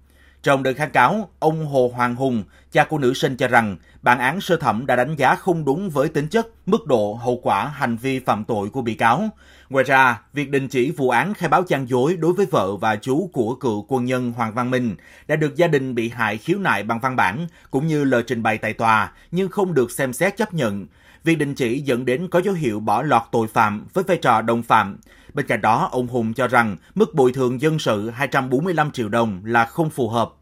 Trong 0.47 0.63
đơn 0.63 0.75
kháng 0.75 0.91
cáo, 0.91 1.29
ông 1.39 1.67
Hồ 1.67 1.93
Hoàng 1.95 2.17
Hùng, 2.17 2.45
cha 2.73 2.85
của 2.85 2.99
nữ 2.99 3.15
sinh 3.15 3.37
cho 3.37 3.49
rằng 3.49 3.77
bản 4.03 4.19
án 4.19 4.41
sơ 4.41 4.57
thẩm 4.57 4.87
đã 4.87 4.97
đánh 4.97 5.17
giá 5.17 5.35
không 5.35 5.65
đúng 5.65 5.91
với 5.91 6.09
tính 6.09 6.29
chất, 6.29 6.47
mức 6.67 6.87
độ, 6.87 7.15
hậu 7.15 7.41
quả 7.43 7.65
hành 7.65 7.97
vi 7.97 8.19
phạm 8.19 8.45
tội 8.45 8.71
của 8.71 8.83
bị 8.83 8.95
cáo. 8.95 9.29
Ngoài 9.69 9.85
ra, 9.85 10.21
việc 10.33 10.51
đình 10.51 10.69
chỉ 10.69 10.91
vụ 10.91 11.11
án 11.11 11.35
khai 11.35 11.49
báo 11.49 11.63
gian 11.69 11.89
dối 11.89 12.17
đối 12.17 12.33
với 12.33 12.47
vợ 12.47 12.77
và 12.77 12.97
chú 12.97 13.31
của 13.33 13.55
cựu 13.55 13.87
quân 13.89 14.05
nhân 14.05 14.33
Hoàng 14.33 14.55
Văn 14.55 14.71
Minh 14.71 14.97
đã 15.29 15.37
được 15.37 15.57
gia 15.57 15.67
đình 15.67 15.95
bị 15.95 16.09
hại 16.09 16.39
khiếu 16.39 16.59
nại 16.59 16.83
bằng 16.83 17.01
văn 17.01 17.17
bản 17.17 17.47
cũng 17.71 17.87
như 17.87 18.05
lời 18.05 18.23
trình 18.27 18.43
bày 18.43 18.59
tại 18.59 18.73
tòa 18.73 19.13
nhưng 19.31 19.49
không 19.49 19.75
được 19.75 19.91
xem 19.91 20.13
xét 20.13 20.37
chấp 20.37 20.55
nhận. 20.55 20.87
Việc 21.25 21.39
đình 21.39 21.55
chỉ 21.55 21.81
dẫn 21.81 22.05
đến 22.05 22.29
có 22.29 22.41
dấu 22.41 22.55
hiệu 22.55 22.81
bỏ 22.81 23.03
lọt 23.03 23.23
tội 23.33 23.47
phạm 23.47 23.87
với 23.95 24.05
vai 24.05 24.17
trò 24.17 24.43
đồng 24.43 24.63
phạm. 24.63 24.97
Bên 25.37 25.47
cạnh 25.47 25.61
đó, 25.61 25.89
ông 25.93 26.07
Hùng 26.07 26.35
cho 26.35 26.49
rằng 26.49 26.77
mức 26.95 27.15
bồi 27.15 27.33
thường 27.33 27.61
dân 27.61 27.79
sự 27.79 28.11
245 28.11 28.91
triệu 28.91 29.09
đồng 29.09 29.41
là 29.45 29.65
không 29.65 29.91
phù 29.91 30.09
hợp. 30.09 30.33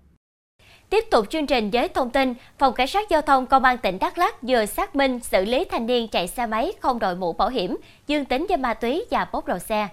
Tiếp 0.90 1.04
tục 1.10 1.26
chương 1.30 1.46
trình 1.46 1.70
với 1.72 1.88
thông 1.88 2.10
tin, 2.10 2.34
Phòng 2.58 2.74
Cảnh 2.74 2.86
sát 2.86 3.10
Giao 3.10 3.22
thông 3.22 3.46
Công 3.46 3.64
an 3.64 3.76
tỉnh 3.82 3.98
Đắk 4.00 4.18
Lắk 4.18 4.42
vừa 4.42 4.66
xác 4.66 4.96
minh 4.96 5.20
xử 5.20 5.44
lý 5.44 5.64
thanh 5.70 5.86
niên 5.86 6.08
chạy 6.08 6.28
xe 6.28 6.46
máy 6.46 6.72
không 6.80 6.98
đội 6.98 7.16
mũ 7.16 7.32
bảo 7.32 7.48
hiểm, 7.48 7.76
dương 8.06 8.24
tính 8.24 8.46
với 8.48 8.56
ma 8.56 8.74
túy 8.74 9.04
và 9.10 9.26
bốc 9.32 9.46
đầu 9.46 9.58
xe. 9.58 9.88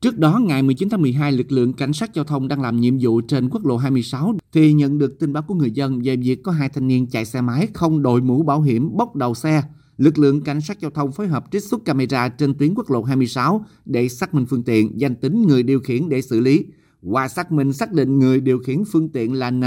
Trước 0.00 0.18
đó, 0.18 0.40
ngày 0.42 0.62
19 0.62 0.88
tháng 0.90 1.02
12, 1.02 1.32
lực 1.32 1.52
lượng 1.52 1.72
cảnh 1.72 1.92
sát 1.92 2.14
giao 2.14 2.24
thông 2.24 2.48
đang 2.48 2.62
làm 2.62 2.80
nhiệm 2.80 2.98
vụ 3.00 3.20
trên 3.20 3.48
quốc 3.50 3.66
lộ 3.66 3.76
26 3.76 4.34
thì 4.52 4.72
nhận 4.72 4.98
được 4.98 5.16
tin 5.20 5.32
báo 5.32 5.42
của 5.42 5.54
người 5.54 5.70
dân 5.70 6.00
về 6.04 6.16
việc 6.16 6.42
có 6.42 6.52
hai 6.52 6.68
thanh 6.68 6.88
niên 6.88 7.06
chạy 7.06 7.24
xe 7.24 7.40
máy 7.40 7.68
không 7.74 8.02
đội 8.02 8.20
mũ 8.20 8.42
bảo 8.42 8.60
hiểm 8.60 8.96
bốc 8.96 9.16
đầu 9.16 9.34
xe. 9.34 9.62
Lực 9.98 10.18
lượng 10.18 10.40
cảnh 10.40 10.60
sát 10.60 10.80
giao 10.80 10.90
thông 10.90 11.12
phối 11.12 11.28
hợp 11.28 11.44
trích 11.52 11.62
xuất 11.62 11.84
camera 11.84 12.28
trên 12.28 12.54
tuyến 12.58 12.74
quốc 12.74 12.90
lộ 12.90 13.02
26 13.02 13.64
để 13.84 14.08
xác 14.08 14.34
minh 14.34 14.46
phương 14.46 14.62
tiện, 14.62 15.00
danh 15.00 15.14
tính 15.14 15.46
người 15.46 15.62
điều 15.62 15.80
khiển 15.80 16.08
để 16.08 16.22
xử 16.22 16.40
lý. 16.40 16.64
Qua 17.02 17.28
xác 17.28 17.52
minh 17.52 17.72
xác 17.72 17.92
định 17.92 18.18
người 18.18 18.40
điều 18.40 18.58
khiển 18.58 18.82
phương 18.92 19.08
tiện 19.08 19.32
là 19.32 19.50
N, 19.50 19.62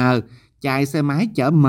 chạy 0.61 0.85
xe 0.85 1.01
máy 1.01 1.27
chở 1.35 1.51
M, 1.51 1.65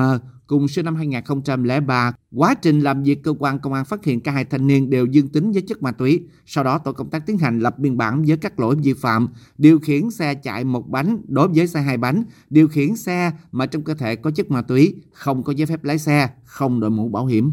cùng 0.47 0.69
sinh 0.69 0.85
năm 0.85 0.97
2003. 0.97 2.13
Quá 2.35 2.55
trình 2.55 2.81
làm 2.81 3.03
việc, 3.03 3.23
cơ 3.23 3.35
quan 3.39 3.59
công 3.59 3.73
an 3.73 3.85
phát 3.85 4.05
hiện 4.05 4.21
cả 4.21 4.33
hai 4.33 4.45
thanh 4.45 4.67
niên 4.67 4.91
đều 4.91 5.07
dương 5.07 5.29
tính 5.29 5.53
với 5.53 5.63
chất 5.63 5.83
ma 5.83 5.93
túy. 5.93 6.27
Sau 6.47 6.65
đó, 6.65 6.79
tổ 6.79 6.93
công 6.93 7.11
tác 7.11 7.27
tiến 7.27 7.39
hành 7.39 7.59
lập 7.59 7.79
biên 7.79 7.97
bản 7.97 8.25
với 8.25 8.37
các 8.37 8.61
lỗi 8.61 8.77
vi 8.83 8.93
phạm, 8.93 9.29
điều 9.59 9.79
khiển 9.79 10.11
xe 10.11 10.35
chạy 10.35 10.65
một 10.65 10.89
bánh 10.89 11.19
đối 11.29 11.49
với 11.49 11.67
xe 11.67 11.81
hai 11.81 11.97
bánh, 11.97 12.25
điều 12.51 12.69
khiển 12.69 12.97
xe 12.97 13.33
mà 13.53 13.67
trong 13.67 13.83
cơ 13.83 13.95
thể 13.95 14.17
có 14.17 14.31
chất 14.31 14.51
ma 14.51 14.63
túy, 14.63 14.95
không 15.13 15.43
có 15.43 15.53
giấy 15.53 15.67
phép 15.67 15.85
lái 15.85 15.99
xe, 15.99 16.31
không 16.45 16.81
đội 16.81 16.91
mũ 16.91 17.09
bảo 17.09 17.27
hiểm. 17.27 17.53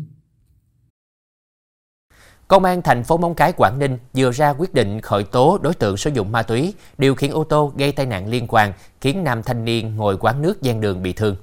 Công 2.49 2.63
an 2.63 2.81
thành 2.81 3.03
phố 3.03 3.17
Móng 3.17 3.35
Cái, 3.35 3.53
Quảng 3.57 3.79
Ninh 3.79 3.97
vừa 4.13 4.31
ra 4.31 4.53
quyết 4.57 4.73
định 4.73 5.01
khởi 5.01 5.23
tố 5.23 5.59
đối 5.61 5.73
tượng 5.73 5.97
sử 5.97 6.11
dụng 6.13 6.31
ma 6.31 6.43
túy, 6.43 6.73
điều 6.97 7.15
khiển 7.15 7.31
ô 7.31 7.43
tô 7.43 7.73
gây 7.77 7.91
tai 7.91 8.05
nạn 8.05 8.29
liên 8.29 8.45
quan, 8.47 8.73
khiến 9.01 9.23
nam 9.23 9.43
thanh 9.43 9.65
niên 9.65 9.95
ngồi 9.95 10.17
quán 10.17 10.41
nước 10.41 10.61
gian 10.61 10.81
đường 10.81 11.03
bị 11.03 11.13
thương. 11.13 11.35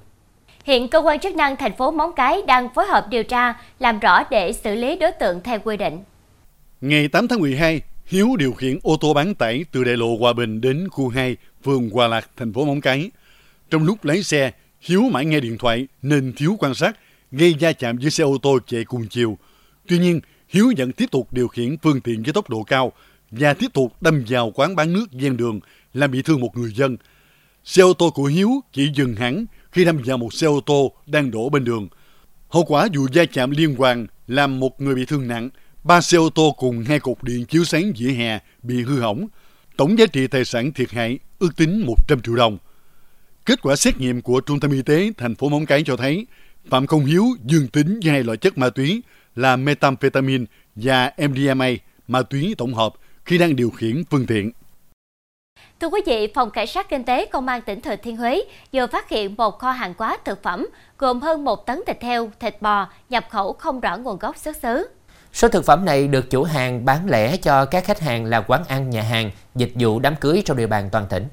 Hiện 0.63 0.87
cơ 0.87 0.99
quan 0.99 1.19
chức 1.19 1.35
năng 1.35 1.55
thành 1.55 1.75
phố 1.77 1.91
Móng 1.91 2.11
Cái 2.15 2.41
đang 2.47 2.73
phối 2.73 2.85
hợp 2.85 3.07
điều 3.09 3.23
tra, 3.23 3.53
làm 3.79 3.99
rõ 3.99 4.23
để 4.31 4.53
xử 4.53 4.75
lý 4.75 4.95
đối 4.95 5.11
tượng 5.11 5.41
theo 5.43 5.59
quy 5.59 5.77
định. 5.77 6.03
Ngày 6.81 7.07
8 7.07 7.27
tháng 7.27 7.39
12, 7.39 7.81
Hiếu 8.05 8.35
điều 8.37 8.53
khiển 8.53 8.79
ô 8.83 8.97
tô 9.01 9.13
bán 9.13 9.35
tải 9.35 9.65
từ 9.71 9.83
đại 9.83 9.97
lộ 9.97 10.17
Hòa 10.19 10.33
Bình 10.33 10.61
đến 10.61 10.87
khu 10.91 11.09
2, 11.09 11.37
phường 11.65 11.89
Hòa 11.89 12.07
Lạc, 12.07 12.29
thành 12.37 12.53
phố 12.53 12.65
Móng 12.65 12.81
Cái. 12.81 13.11
Trong 13.69 13.83
lúc 13.83 14.05
lái 14.05 14.23
xe, 14.23 14.51
Hiếu 14.79 15.01
mãi 15.11 15.25
nghe 15.25 15.39
điện 15.39 15.57
thoại 15.57 15.87
nên 16.01 16.33
thiếu 16.37 16.55
quan 16.59 16.73
sát, 16.73 16.97
gây 17.31 17.55
va 17.59 17.71
chạm 17.71 17.97
với 17.97 18.11
xe 18.11 18.23
ô 18.23 18.37
tô 18.41 18.59
chạy 18.67 18.83
cùng 18.83 19.07
chiều. 19.09 19.37
Tuy 19.87 19.97
nhiên, 19.97 20.19
Hiếu 20.49 20.73
vẫn 20.77 20.91
tiếp 20.91 21.11
tục 21.11 21.33
điều 21.33 21.47
khiển 21.47 21.77
phương 21.77 22.01
tiện 22.01 22.23
với 22.23 22.33
tốc 22.33 22.49
độ 22.49 22.63
cao 22.63 22.93
và 23.31 23.53
tiếp 23.53 23.67
tục 23.73 24.01
đâm 24.01 24.23
vào 24.27 24.51
quán 24.55 24.75
bán 24.75 24.93
nước 24.93 25.05
ven 25.11 25.37
đường, 25.37 25.59
làm 25.93 26.11
bị 26.11 26.21
thương 26.21 26.39
một 26.39 26.57
người 26.57 26.73
dân. 26.73 26.97
Xe 27.63 27.83
ô 27.83 27.93
tô 27.93 28.09
của 28.09 28.25
Hiếu 28.25 28.49
chỉ 28.73 28.91
dừng 28.95 29.15
hẳn 29.15 29.45
khi 29.71 29.85
đâm 29.85 30.01
vào 30.05 30.17
một 30.17 30.33
xe 30.33 30.47
ô 30.47 30.61
tô 30.65 30.91
đang 31.05 31.31
đổ 31.31 31.49
bên 31.49 31.63
đường. 31.63 31.87
Hậu 32.49 32.63
quả 32.63 32.87
vụ 32.93 33.07
va 33.13 33.25
chạm 33.25 33.51
liên 33.51 33.75
hoàn 33.75 34.07
làm 34.27 34.59
một 34.59 34.81
người 34.81 34.95
bị 34.95 35.05
thương 35.05 35.27
nặng, 35.27 35.49
ba 35.83 36.01
xe 36.01 36.17
ô 36.17 36.29
tô 36.29 36.55
cùng 36.57 36.83
hai 36.83 36.99
cột 36.99 37.23
điện 37.23 37.45
chiếu 37.45 37.63
sáng 37.63 37.91
vỉa 37.97 38.11
hè 38.11 38.39
bị 38.63 38.83
hư 38.83 38.99
hỏng. 38.99 39.27
Tổng 39.77 39.99
giá 39.99 40.05
trị 40.05 40.27
tài 40.27 40.45
sản 40.45 40.73
thiệt 40.73 40.91
hại 40.91 41.19
ước 41.39 41.55
tính 41.55 41.83
100 41.85 42.21
triệu 42.21 42.35
đồng. 42.35 42.57
Kết 43.45 43.61
quả 43.61 43.75
xét 43.75 43.97
nghiệm 43.97 44.21
của 44.21 44.41
Trung 44.41 44.59
tâm 44.59 44.71
Y 44.71 44.81
tế 44.81 45.11
thành 45.17 45.35
phố 45.35 45.49
Móng 45.49 45.65
Cái 45.65 45.83
cho 45.83 45.97
thấy 45.97 46.27
Phạm 46.69 46.87
Công 46.87 47.05
Hiếu 47.05 47.25
dương 47.45 47.67
tính 47.67 47.99
với 48.03 48.11
hai 48.11 48.23
loại 48.23 48.37
chất 48.37 48.57
ma 48.57 48.69
túy 48.69 49.01
là 49.37 49.55
methamphetamine 49.55 50.45
và 50.75 51.11
MDMA, 51.17 51.69
ma 52.07 52.21
túy 52.21 52.55
tổng 52.57 52.73
hợp 52.73 52.93
khi 53.25 53.37
đang 53.37 53.55
điều 53.55 53.69
khiển 53.69 54.03
phương 54.09 54.25
tiện. 54.25 54.51
Thưa 55.79 55.87
quý 55.87 56.01
vị, 56.05 56.31
Phòng 56.35 56.51
Cảnh 56.51 56.67
sát 56.67 56.89
Kinh 56.89 57.03
tế 57.03 57.25
Công 57.25 57.47
an 57.47 57.61
tỉnh 57.61 57.81
Thừa 57.81 57.95
Thiên 57.95 58.17
Huế 58.17 58.43
vừa 58.73 58.87
phát 58.87 59.09
hiện 59.09 59.35
một 59.37 59.59
kho 59.59 59.71
hàng 59.71 59.93
hóa 59.97 60.17
thực 60.25 60.43
phẩm 60.43 60.67
gồm 60.97 61.21
hơn 61.21 61.43
một 61.43 61.65
tấn 61.65 61.81
thịt 61.87 62.01
heo, 62.01 62.31
thịt 62.39 62.61
bò 62.61 62.87
nhập 63.09 63.25
khẩu 63.29 63.53
không 63.53 63.79
rõ 63.79 63.97
nguồn 63.97 64.19
gốc 64.19 64.37
xuất 64.37 64.55
xứ. 64.55 64.89
Số 65.33 65.47
thực 65.47 65.65
phẩm 65.65 65.85
này 65.85 66.07
được 66.07 66.29
chủ 66.29 66.43
hàng 66.43 66.85
bán 66.85 67.09
lẻ 67.09 67.37
cho 67.37 67.65
các 67.65 67.83
khách 67.83 67.99
hàng 67.99 68.25
là 68.25 68.41
quán 68.41 68.63
ăn, 68.67 68.89
nhà 68.89 69.01
hàng, 69.01 69.31
dịch 69.55 69.71
vụ 69.75 69.99
đám 69.99 70.15
cưới 70.15 70.41
trong 70.45 70.57
địa 70.57 70.67
bàn 70.67 70.89
toàn 70.91 71.05
tỉnh. 71.09 71.27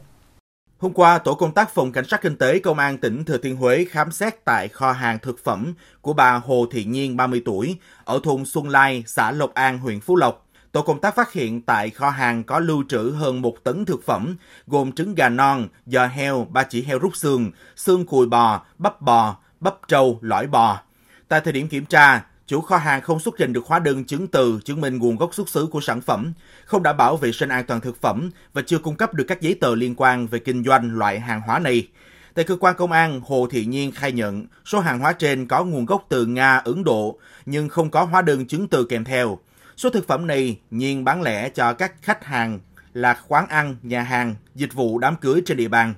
Hôm 0.78 0.93
qua, 0.93 1.19
tổ 1.19 1.35
công 1.35 1.54
tác 1.54 1.75
Phòng 1.75 1.93
Cảnh 1.93 2.04
sát 2.09 2.23
Kinh 2.23 2.37
tế 2.37 2.59
Công 2.59 2.78
an 2.78 2.99
tỉnh 2.99 3.25
Thừa 3.25 3.38
Thiên 3.38 3.57
Huế 3.57 3.85
khám 3.90 4.12
xét 4.12 4.45
tại 4.45 4.69
kho 4.69 4.93
hàng 4.93 5.19
thực 5.19 5.45
phẩm 5.45 5.75
của 6.00 6.12
bà 6.12 6.33
Hồ 6.33 6.66
Thị 6.71 6.85
Nhiên, 6.85 7.16
30 7.16 7.43
tuổi, 7.45 7.78
ở 8.04 8.21
thôn 8.23 8.45
Xuân 8.45 8.69
Lai, 8.69 9.04
xã 9.07 9.31
Lộc 9.31 9.54
An, 9.54 9.78
huyện 9.78 10.00
Phú 10.00 10.16
Lộc. 10.16 10.47
Tổ 10.73 10.83
công 10.83 11.00
tác 11.00 11.14
phát 11.14 11.33
hiện 11.33 11.62
tại 11.62 11.90
kho 11.90 12.11
hàng 12.11 12.45
có 12.45 12.59
lưu 12.59 12.85
trữ 12.88 13.14
hơn 13.19 13.43
một 13.43 13.64
tấn 13.64 13.85
thực 13.85 14.07
phẩm, 14.07 14.37
gồm 14.66 14.93
trứng 14.93 15.14
gà 15.14 15.28
non, 15.28 15.69
giò 15.87 16.07
heo, 16.07 16.47
ba 16.50 16.62
chỉ 16.62 16.83
heo 16.83 16.99
rút 16.99 17.16
xương, 17.16 17.50
xương 17.76 18.07
cùi 18.07 18.26
bò, 18.26 18.62
bắp 18.78 19.00
bò, 19.00 19.37
bắp 19.61 19.75
trâu, 19.88 20.19
lõi 20.23 20.47
bò. 20.47 20.81
Tại 21.28 21.40
thời 21.40 21.52
điểm 21.52 21.69
kiểm 21.69 21.85
tra, 21.85 22.25
chủ 22.46 22.60
kho 22.60 22.76
hàng 22.76 23.02
không 23.02 23.20
xuất 23.20 23.34
trình 23.38 23.52
được 23.52 23.66
hóa 23.66 23.78
đơn 23.78 24.04
chứng 24.04 24.26
từ 24.26 24.60
chứng 24.64 24.80
minh 24.80 24.98
nguồn 24.98 25.16
gốc 25.16 25.34
xuất 25.34 25.48
xứ 25.48 25.66
của 25.66 25.80
sản 25.80 26.00
phẩm, 26.00 26.32
không 26.64 26.82
đảm 26.82 26.96
bảo 26.96 27.16
vệ 27.16 27.32
sinh 27.32 27.48
an 27.48 27.64
toàn 27.66 27.80
thực 27.80 28.00
phẩm 28.00 28.30
và 28.52 28.62
chưa 28.66 28.78
cung 28.78 28.96
cấp 28.96 29.14
được 29.14 29.24
các 29.28 29.40
giấy 29.40 29.54
tờ 29.54 29.74
liên 29.74 29.94
quan 29.96 30.26
về 30.26 30.38
kinh 30.38 30.64
doanh 30.64 30.98
loại 30.98 31.20
hàng 31.20 31.40
hóa 31.40 31.58
này. 31.58 31.88
Tại 32.34 32.44
cơ 32.44 32.56
quan 32.56 32.76
công 32.76 32.92
an, 32.92 33.20
Hồ 33.26 33.46
Thị 33.50 33.64
Nhiên 33.64 33.92
khai 33.92 34.12
nhận 34.12 34.46
số 34.64 34.80
hàng 34.80 34.98
hóa 34.98 35.12
trên 35.12 35.46
có 35.46 35.64
nguồn 35.64 35.86
gốc 35.86 36.06
từ 36.08 36.26
Nga, 36.26 36.56
Ấn 36.56 36.84
Độ, 36.84 37.18
nhưng 37.46 37.68
không 37.68 37.90
có 37.90 38.04
hóa 38.04 38.22
đơn 38.22 38.46
chứng 38.46 38.68
từ 38.68 38.84
kèm 38.84 39.04
theo. 39.04 39.38
Số 39.76 39.90
thực 39.90 40.06
phẩm 40.06 40.26
này 40.26 40.58
Nhiên 40.70 41.04
bán 41.04 41.22
lẻ 41.22 41.48
cho 41.48 41.72
các 41.72 41.92
khách 42.02 42.24
hàng 42.24 42.60
là 42.92 43.20
quán 43.28 43.46
ăn, 43.48 43.76
nhà 43.82 44.02
hàng, 44.02 44.34
dịch 44.54 44.74
vụ 44.74 44.98
đám 44.98 45.16
cưới 45.16 45.42
trên 45.46 45.56
địa 45.56 45.68
bàn. 45.68 45.94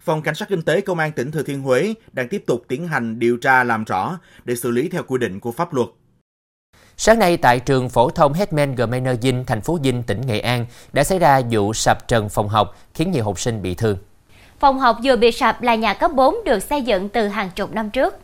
Phòng 0.00 0.22
Cảnh 0.22 0.34
sát 0.34 0.48
Kinh 0.48 0.62
tế 0.62 0.80
Công 0.80 0.98
an 0.98 1.12
tỉnh 1.12 1.30
Thừa 1.30 1.42
Thiên 1.42 1.62
Huế 1.62 1.94
đang 2.12 2.28
tiếp 2.28 2.44
tục 2.46 2.64
tiến 2.68 2.88
hành 2.88 3.18
điều 3.18 3.36
tra 3.36 3.64
làm 3.64 3.84
rõ 3.84 4.18
để 4.44 4.56
xử 4.56 4.70
lý 4.70 4.88
theo 4.88 5.02
quy 5.02 5.18
định 5.18 5.40
của 5.40 5.52
pháp 5.52 5.74
luật. 5.74 5.88
Sáng 6.96 7.18
nay 7.18 7.36
tại 7.36 7.60
trường 7.60 7.88
phổ 7.88 8.10
thông 8.10 8.32
Hetman 8.32 8.74
Gmeiner 8.74 9.16
Dinh, 9.22 9.44
thành 9.46 9.60
phố 9.60 9.78
Dinh, 9.84 10.02
tỉnh 10.02 10.20
Nghệ 10.26 10.40
An 10.40 10.66
đã 10.92 11.04
xảy 11.04 11.18
ra 11.18 11.40
vụ 11.50 11.72
sập 11.72 12.08
trần 12.08 12.28
phòng 12.28 12.48
học 12.48 12.78
khiến 12.94 13.10
nhiều 13.10 13.24
học 13.24 13.40
sinh 13.40 13.62
bị 13.62 13.74
thương. 13.74 13.98
Phòng 14.60 14.78
học 14.78 14.96
vừa 15.04 15.16
bị 15.16 15.32
sập 15.32 15.62
là 15.62 15.74
nhà 15.74 15.94
cấp 15.94 16.10
4 16.14 16.34
được 16.44 16.62
xây 16.62 16.82
dựng 16.82 17.08
từ 17.08 17.28
hàng 17.28 17.50
chục 17.56 17.72
năm 17.72 17.90
trước. 17.90 18.14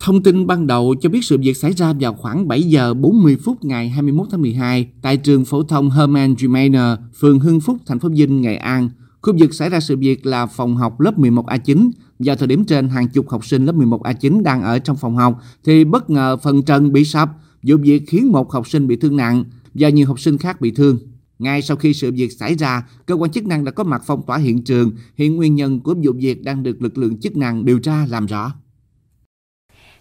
Thông 0.00 0.22
tin 0.22 0.46
ban 0.46 0.66
đầu 0.66 0.94
cho 1.00 1.08
biết 1.08 1.20
sự 1.22 1.38
việc 1.38 1.56
xảy 1.56 1.72
ra 1.72 1.92
vào 2.00 2.14
khoảng 2.14 2.48
7 2.48 2.62
giờ 2.62 2.94
40 2.94 3.36
phút 3.44 3.64
ngày 3.64 3.88
21 3.88 4.26
tháng 4.30 4.42
12 4.42 4.88
tại 5.02 5.16
trường 5.16 5.44
phổ 5.44 5.62
thông 5.62 5.90
Herman 5.90 6.34
Gmeiner, 6.38 6.98
phường 7.20 7.40
Hưng 7.40 7.60
Phúc, 7.60 7.76
thành 7.86 7.98
phố 7.98 8.08
Vinh, 8.08 8.40
Nghệ 8.40 8.56
An. 8.56 8.88
Khu 9.22 9.34
vực 9.40 9.54
xảy 9.54 9.70
ra 9.70 9.80
sự 9.80 9.96
việc 9.96 10.26
là 10.26 10.46
phòng 10.46 10.76
học 10.76 11.00
lớp 11.00 11.18
11A9. 11.18 11.90
Vào 12.18 12.36
thời 12.36 12.48
điểm 12.48 12.64
trên, 12.64 12.88
hàng 12.88 13.08
chục 13.08 13.28
học 13.28 13.44
sinh 13.44 13.64
lớp 13.64 13.74
11A9 13.74 14.42
đang 14.42 14.62
ở 14.62 14.78
trong 14.78 14.96
phòng 14.96 15.16
học 15.16 15.40
thì 15.64 15.84
bất 15.84 16.10
ngờ 16.10 16.36
phần 16.36 16.62
trần 16.62 16.92
bị 16.92 17.04
sập. 17.04 17.30
Vụ 17.62 17.76
việc 17.76 18.02
khiến 18.08 18.32
một 18.32 18.52
học 18.52 18.68
sinh 18.68 18.86
bị 18.86 18.96
thương 18.96 19.16
nặng 19.16 19.44
và 19.74 19.88
nhiều 19.88 20.06
học 20.06 20.20
sinh 20.20 20.38
khác 20.38 20.60
bị 20.60 20.70
thương. 20.70 20.98
Ngay 21.38 21.62
sau 21.62 21.76
khi 21.76 21.94
sự 21.94 22.12
việc 22.12 22.32
xảy 22.32 22.54
ra, 22.54 22.88
cơ 23.06 23.14
quan 23.14 23.30
chức 23.30 23.46
năng 23.46 23.64
đã 23.64 23.72
có 23.72 23.84
mặt 23.84 24.02
phong 24.06 24.22
tỏa 24.26 24.38
hiện 24.38 24.64
trường. 24.64 24.92
Hiện 25.16 25.36
nguyên 25.36 25.54
nhân 25.54 25.80
của 25.80 25.94
vụ 26.02 26.12
việc 26.16 26.44
đang 26.44 26.62
được 26.62 26.82
lực 26.82 26.98
lượng 26.98 27.20
chức 27.20 27.36
năng 27.36 27.64
điều 27.64 27.78
tra 27.78 28.06
làm 28.06 28.26
rõ. 28.26 28.52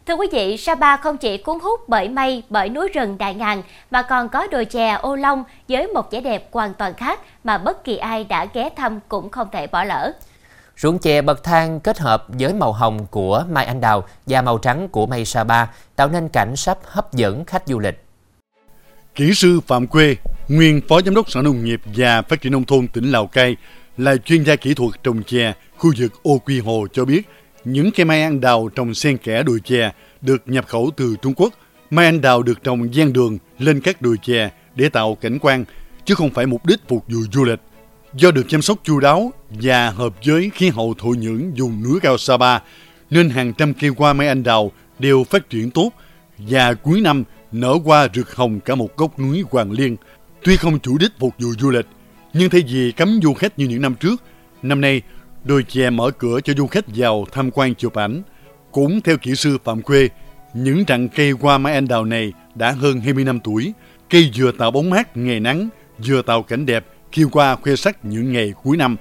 Thưa 0.09 0.15
quý 0.15 0.27
vị, 0.31 0.57
Sapa 0.57 0.97
không 0.97 1.17
chỉ 1.17 1.37
cuốn 1.37 1.59
hút 1.59 1.79
bởi 1.89 2.09
mây, 2.09 2.43
bởi 2.49 2.69
núi 2.69 2.89
rừng 2.93 3.17
đại 3.17 3.33
ngàn 3.33 3.63
mà 3.91 4.01
còn 4.01 4.29
có 4.29 4.47
đồi 4.47 4.65
chè 4.65 4.91
ô 4.93 5.15
long 5.15 5.43
với 5.67 5.87
một 5.87 6.11
vẻ 6.11 6.21
đẹp 6.21 6.49
hoàn 6.51 6.73
toàn 6.73 6.93
khác 6.93 7.19
mà 7.43 7.57
bất 7.57 7.83
kỳ 7.83 7.97
ai 7.97 8.23
đã 8.23 8.47
ghé 8.53 8.69
thăm 8.77 8.99
cũng 9.07 9.29
không 9.29 9.47
thể 9.51 9.67
bỏ 9.67 9.83
lỡ. 9.83 10.11
Ruộng 10.77 10.99
chè 10.99 11.21
bậc 11.21 11.43
thang 11.43 11.79
kết 11.79 11.99
hợp 11.99 12.25
với 12.27 12.53
màu 12.53 12.73
hồng 12.73 13.05
của 13.11 13.43
mai 13.49 13.65
anh 13.65 13.81
đào 13.81 14.03
và 14.25 14.41
màu 14.41 14.57
trắng 14.57 14.89
của 14.89 15.05
mây 15.05 15.25
Sapa 15.25 15.65
tạo 15.95 16.07
nên 16.07 16.29
cảnh 16.29 16.55
sắc 16.55 16.77
hấp 16.83 17.13
dẫn 17.13 17.45
khách 17.45 17.63
du 17.65 17.79
lịch. 17.79 18.03
Kỹ 19.15 19.33
sư 19.33 19.59
Phạm 19.67 19.87
Quê, 19.87 20.15
nguyên 20.47 20.81
Phó 20.89 21.01
Giám 21.01 21.15
đốc 21.15 21.31
Sở 21.31 21.41
Nông 21.41 21.65
nghiệp 21.65 21.81
và 21.85 22.21
Phát 22.21 22.41
triển 22.41 22.51
Nông 22.51 22.65
thôn 22.65 22.87
tỉnh 22.87 23.11
Lào 23.11 23.27
Cai, 23.27 23.55
là 23.97 24.15
chuyên 24.25 24.43
gia 24.43 24.55
kỹ 24.55 24.73
thuật 24.73 25.03
trồng 25.03 25.23
chè 25.23 25.53
khu 25.77 25.91
vực 25.97 26.23
Ô 26.23 26.37
Quy 26.37 26.59
Hồ 26.59 26.87
cho 26.93 27.05
biết, 27.05 27.21
những 27.65 27.91
cây 27.91 28.05
mai 28.05 28.21
ăn 28.21 28.41
đào 28.41 28.69
trồng 28.75 28.93
xen 28.93 29.17
kẽ 29.17 29.43
đồi 29.43 29.59
chè 29.63 29.91
được 30.21 30.43
nhập 30.45 30.67
khẩu 30.67 30.91
từ 30.97 31.15
Trung 31.21 31.33
Quốc. 31.35 31.53
Mai 31.89 32.05
anh 32.05 32.21
đào 32.21 32.43
được 32.43 32.63
trồng 32.63 32.93
gian 32.93 33.13
đường 33.13 33.37
lên 33.59 33.81
các 33.81 34.01
đồi 34.01 34.17
chè 34.23 34.49
để 34.75 34.89
tạo 34.89 35.15
cảnh 35.15 35.39
quan, 35.41 35.65
chứ 36.05 36.15
không 36.15 36.29
phải 36.29 36.45
mục 36.45 36.65
đích 36.65 36.79
phục 36.87 37.05
vụ 37.07 37.19
du 37.31 37.43
lịch. 37.43 37.59
Do 38.13 38.31
được 38.31 38.45
chăm 38.49 38.61
sóc 38.61 38.77
chu 38.83 38.99
đáo 38.99 39.33
và 39.49 39.89
hợp 39.89 40.13
với 40.25 40.51
khí 40.53 40.69
hậu 40.69 40.93
thổ 40.97 41.09
nhưỡng 41.09 41.53
vùng 41.57 41.83
núi 41.83 41.99
cao 41.99 42.17
Sapa, 42.17 42.59
nên 43.09 43.29
hàng 43.29 43.53
trăm 43.53 43.73
cây 43.73 43.89
hoa 43.97 44.13
mai 44.13 44.27
anh 44.27 44.43
đào 44.43 44.71
đều 44.99 45.23
phát 45.23 45.49
triển 45.49 45.71
tốt 45.71 45.91
và 46.37 46.73
cuối 46.73 47.01
năm 47.01 47.23
nở 47.51 47.77
hoa 47.85 48.07
rực 48.13 48.35
hồng 48.35 48.59
cả 48.59 48.75
một 48.75 48.97
góc 48.97 49.19
núi 49.19 49.43
Hoàng 49.51 49.71
Liên. 49.71 49.95
Tuy 50.43 50.57
không 50.57 50.79
chủ 50.79 50.97
đích 50.97 51.11
phục 51.19 51.33
vụ 51.39 51.49
du 51.59 51.69
lịch, 51.69 51.85
nhưng 52.33 52.49
thay 52.49 52.61
vì 52.67 52.91
cấm 52.91 53.19
du 53.23 53.33
khách 53.33 53.59
như 53.59 53.67
những 53.67 53.81
năm 53.81 53.95
trước, 53.95 54.23
năm 54.61 54.81
nay 54.81 55.01
đôi 55.49 55.63
chè 55.63 55.89
mở 55.89 56.11
cửa 56.11 56.39
cho 56.43 56.53
du 56.57 56.67
khách 56.67 56.85
vào 56.87 57.25
tham 57.31 57.51
quan 57.51 57.75
chụp 57.75 57.93
ảnh. 57.93 58.21
Cũng 58.71 59.01
theo 59.01 59.17
kỹ 59.17 59.35
sư 59.35 59.57
Phạm 59.63 59.81
Quê, 59.81 60.09
những 60.53 60.83
rặng 60.87 61.09
cây 61.09 61.31
hoa 61.31 61.57
mai 61.57 61.73
anh 61.73 61.87
đào 61.87 62.05
này 62.05 62.33
đã 62.55 62.71
hơn 62.71 62.99
20 62.99 63.23
năm 63.23 63.39
tuổi. 63.43 63.73
Cây 64.09 64.31
vừa 64.35 64.51
tạo 64.51 64.71
bóng 64.71 64.89
mát 64.89 65.17
ngày 65.17 65.39
nắng, 65.39 65.69
vừa 66.07 66.21
tạo 66.21 66.43
cảnh 66.43 66.65
đẹp 66.65 66.85
khi 67.11 67.25
qua 67.31 67.55
khoe 67.55 67.75
sắc 67.75 68.05
những 68.05 68.33
ngày 68.33 68.53
cuối 68.63 68.77
năm. 68.77 68.95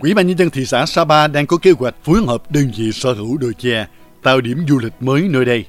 Quỹ 0.00 0.14
ban 0.14 0.26
nhân 0.26 0.38
dân 0.38 0.50
thị 0.50 0.66
xã 0.66 0.86
Sapa 0.86 1.26
đang 1.26 1.46
có 1.46 1.56
kế 1.56 1.70
hoạch 1.70 1.94
phối 2.04 2.20
hợp 2.26 2.52
đơn 2.52 2.70
vị 2.76 2.92
sở 2.92 3.12
hữu 3.12 3.38
đồi 3.38 3.52
chè 3.58 3.86
tạo 4.22 4.40
điểm 4.40 4.66
du 4.68 4.78
lịch 4.78 4.92
mới 5.00 5.22
nơi 5.22 5.44
đây. 5.44 5.66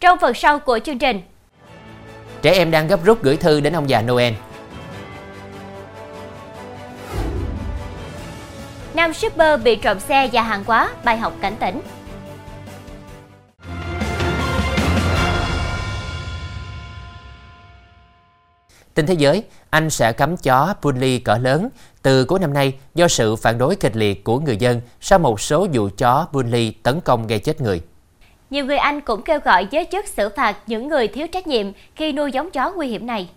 Trong 0.00 0.18
phần 0.20 0.34
sau 0.34 0.58
của 0.58 0.78
chương 0.84 0.98
trình, 0.98 1.20
Trẻ 2.42 2.52
em 2.52 2.70
đang 2.70 2.88
gấp 2.88 3.04
rút 3.04 3.22
gửi 3.22 3.36
thư 3.36 3.60
đến 3.60 3.72
ông 3.72 3.88
già 3.88 4.02
Noel. 4.02 4.34
Nam 8.98 9.14
shipper 9.14 9.62
bị 9.62 9.76
trộm 9.76 10.00
xe 10.00 10.28
và 10.32 10.42
hàng 10.42 10.64
hóa, 10.66 10.90
bài 11.04 11.18
học 11.18 11.32
cảnh 11.40 11.56
tỉnh. 11.60 11.80
Tin 18.94 19.06
thế 19.06 19.14
giới, 19.14 19.42
Anh 19.70 19.90
sẽ 19.90 20.12
cấm 20.12 20.36
chó 20.36 20.74
bully 20.82 21.18
cỡ 21.18 21.38
lớn 21.38 21.68
từ 22.02 22.24
cuối 22.24 22.38
năm 22.38 22.52
nay 22.52 22.78
do 22.94 23.08
sự 23.08 23.36
phản 23.36 23.58
đối 23.58 23.76
kịch 23.76 23.96
liệt 23.96 24.24
của 24.24 24.40
người 24.40 24.56
dân 24.56 24.80
sau 25.00 25.18
một 25.18 25.40
số 25.40 25.66
vụ 25.72 25.88
chó 25.98 26.26
bully 26.32 26.70
tấn 26.70 27.00
công 27.00 27.26
gây 27.26 27.38
chết 27.38 27.60
người. 27.60 27.80
Nhiều 28.50 28.64
người 28.64 28.78
Anh 28.78 29.00
cũng 29.00 29.22
kêu 29.22 29.38
gọi 29.44 29.66
giới 29.70 29.86
chức 29.92 30.06
xử 30.06 30.28
phạt 30.36 30.56
những 30.66 30.88
người 30.88 31.08
thiếu 31.08 31.26
trách 31.32 31.46
nhiệm 31.46 31.66
khi 31.94 32.12
nuôi 32.12 32.32
giống 32.32 32.50
chó 32.50 32.70
nguy 32.70 32.88
hiểm 32.88 33.06
này. 33.06 33.28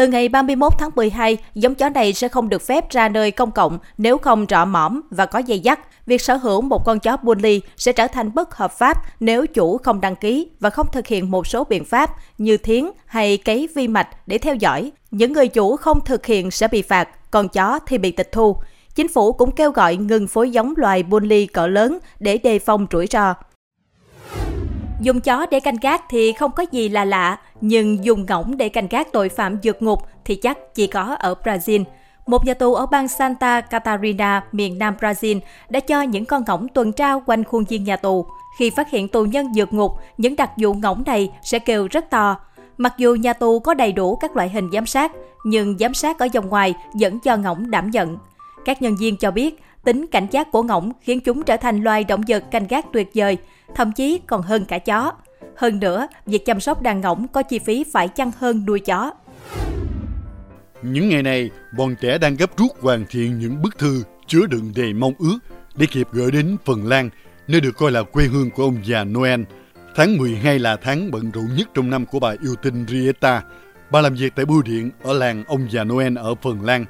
Từ 0.00 0.06
ngày 0.06 0.28
31 0.28 0.72
tháng 0.78 0.90
12, 0.96 1.36
giống 1.54 1.74
chó 1.74 1.88
này 1.88 2.12
sẽ 2.12 2.28
không 2.28 2.48
được 2.48 2.62
phép 2.62 2.90
ra 2.90 3.08
nơi 3.08 3.30
công 3.30 3.50
cộng 3.50 3.78
nếu 3.98 4.18
không 4.18 4.46
rõ 4.46 4.64
mõm 4.64 5.00
và 5.10 5.26
có 5.26 5.38
dây 5.38 5.60
dắt. 5.60 5.80
Việc 6.06 6.20
sở 6.20 6.36
hữu 6.36 6.60
một 6.60 6.84
con 6.84 7.00
chó 7.00 7.16
bully 7.16 7.60
sẽ 7.76 7.92
trở 7.92 8.06
thành 8.06 8.34
bất 8.34 8.54
hợp 8.54 8.72
pháp 8.78 9.02
nếu 9.20 9.46
chủ 9.46 9.78
không 9.78 10.00
đăng 10.00 10.16
ký 10.16 10.48
và 10.60 10.70
không 10.70 10.86
thực 10.92 11.06
hiện 11.06 11.30
một 11.30 11.46
số 11.46 11.64
biện 11.64 11.84
pháp 11.84 12.10
như 12.38 12.56
thiến 12.56 12.90
hay 13.06 13.36
cấy 13.36 13.68
vi 13.74 13.88
mạch 13.88 14.08
để 14.26 14.38
theo 14.38 14.54
dõi. 14.54 14.92
Những 15.10 15.32
người 15.32 15.48
chủ 15.48 15.76
không 15.76 16.00
thực 16.04 16.26
hiện 16.26 16.50
sẽ 16.50 16.68
bị 16.68 16.82
phạt, 16.82 17.30
còn 17.30 17.48
chó 17.48 17.78
thì 17.86 17.98
bị 17.98 18.10
tịch 18.10 18.32
thu. 18.32 18.56
Chính 18.94 19.08
phủ 19.08 19.32
cũng 19.32 19.50
kêu 19.50 19.70
gọi 19.70 19.96
ngừng 19.96 20.28
phối 20.28 20.50
giống 20.50 20.74
loài 20.76 21.02
bully 21.02 21.46
cỡ 21.46 21.66
lớn 21.66 21.98
để 22.20 22.38
đề 22.38 22.58
phòng 22.58 22.86
rủi 22.90 23.06
ro. 23.06 23.34
Dùng 25.00 25.20
chó 25.20 25.46
để 25.50 25.60
canh 25.60 25.76
gác 25.82 26.02
thì 26.08 26.32
không 26.32 26.50
có 26.52 26.64
gì 26.72 26.88
là 26.88 27.04
lạ, 27.04 27.38
nhưng 27.60 28.04
dùng 28.04 28.26
ngỗng 28.26 28.56
để 28.56 28.68
canh 28.68 28.88
gác 28.90 29.12
tội 29.12 29.28
phạm 29.28 29.58
vượt 29.62 29.82
ngục 29.82 29.98
thì 30.24 30.34
chắc 30.34 30.74
chỉ 30.74 30.86
có 30.86 31.16
ở 31.18 31.34
Brazil. 31.44 31.84
Một 32.26 32.46
nhà 32.46 32.54
tù 32.54 32.74
ở 32.74 32.86
bang 32.86 33.08
Santa 33.08 33.60
Catarina, 33.60 34.44
miền 34.52 34.78
nam 34.78 34.94
Brazil, 35.00 35.40
đã 35.68 35.80
cho 35.80 36.02
những 36.02 36.24
con 36.24 36.42
ngỗng 36.46 36.68
tuần 36.68 36.92
tra 36.92 37.14
quanh 37.26 37.44
khuôn 37.44 37.64
viên 37.64 37.84
nhà 37.84 37.96
tù. 37.96 38.26
Khi 38.58 38.70
phát 38.70 38.90
hiện 38.90 39.08
tù 39.08 39.24
nhân 39.24 39.46
vượt 39.56 39.72
ngục, 39.72 39.92
những 40.18 40.36
đặc 40.36 40.50
vụ 40.56 40.74
ngỗng 40.74 41.02
này 41.06 41.30
sẽ 41.42 41.58
kêu 41.58 41.88
rất 41.90 42.10
to. 42.10 42.36
Mặc 42.78 42.94
dù 42.98 43.14
nhà 43.14 43.32
tù 43.32 43.58
có 43.58 43.74
đầy 43.74 43.92
đủ 43.92 44.16
các 44.16 44.36
loại 44.36 44.48
hình 44.48 44.70
giám 44.72 44.86
sát, 44.86 45.12
nhưng 45.44 45.78
giám 45.78 45.94
sát 45.94 46.18
ở 46.18 46.28
vòng 46.34 46.48
ngoài 46.48 46.74
vẫn 47.00 47.20
cho 47.20 47.36
ngỗng 47.36 47.70
đảm 47.70 47.90
nhận. 47.90 48.18
Các 48.64 48.82
nhân 48.82 48.96
viên 48.96 49.16
cho 49.16 49.30
biết, 49.30 49.62
tính 49.84 50.06
cảnh 50.12 50.26
giác 50.30 50.52
của 50.52 50.62
ngỗng 50.62 50.92
khiến 51.00 51.20
chúng 51.20 51.42
trở 51.42 51.56
thành 51.56 51.82
loài 51.82 52.04
động 52.04 52.20
vật 52.28 52.44
canh 52.50 52.66
gác 52.66 52.86
tuyệt 52.92 53.08
vời, 53.14 53.38
thậm 53.74 53.92
chí 53.92 54.20
còn 54.26 54.42
hơn 54.42 54.64
cả 54.64 54.78
chó. 54.78 55.12
Hơn 55.56 55.80
nữa, 55.80 56.06
việc 56.26 56.46
chăm 56.46 56.60
sóc 56.60 56.82
đàn 56.82 57.00
ngỗng 57.00 57.28
có 57.28 57.42
chi 57.42 57.58
phí 57.58 57.84
phải 57.92 58.08
chăng 58.08 58.30
hơn 58.38 58.64
nuôi 58.66 58.80
chó. 58.80 59.12
Những 60.82 61.08
ngày 61.08 61.22
này, 61.22 61.50
bọn 61.76 61.94
trẻ 62.00 62.18
đang 62.18 62.36
gấp 62.36 62.56
rút 62.56 62.70
hoàn 62.80 63.04
thiện 63.10 63.38
những 63.38 63.62
bức 63.62 63.78
thư 63.78 64.02
chứa 64.26 64.46
đựng 64.46 64.72
đầy 64.76 64.92
mong 64.92 65.14
ước 65.18 65.38
để 65.74 65.86
kịp 65.86 66.08
gửi 66.12 66.30
đến 66.30 66.56
Phần 66.64 66.86
Lan, 66.86 67.10
nơi 67.48 67.60
được 67.60 67.76
coi 67.76 67.90
là 67.90 68.02
quê 68.02 68.24
hương 68.24 68.50
của 68.50 68.62
ông 68.62 68.76
già 68.84 69.04
Noel. 69.04 69.42
Tháng 69.96 70.16
12 70.16 70.58
là 70.58 70.76
tháng 70.76 71.10
bận 71.10 71.30
rộn 71.30 71.48
nhất 71.56 71.68
trong 71.74 71.90
năm 71.90 72.06
của 72.06 72.20
bà 72.20 72.34
yêu 72.42 72.54
tinh 72.62 72.84
Rieta. 72.88 73.42
Bà 73.90 74.00
làm 74.00 74.14
việc 74.14 74.32
tại 74.36 74.44
bưu 74.44 74.62
điện 74.62 74.90
ở 75.02 75.12
làng 75.12 75.44
ông 75.44 75.66
già 75.70 75.84
Noel 75.84 76.18
ở 76.18 76.34
Phần 76.42 76.62
Lan. 76.64 76.84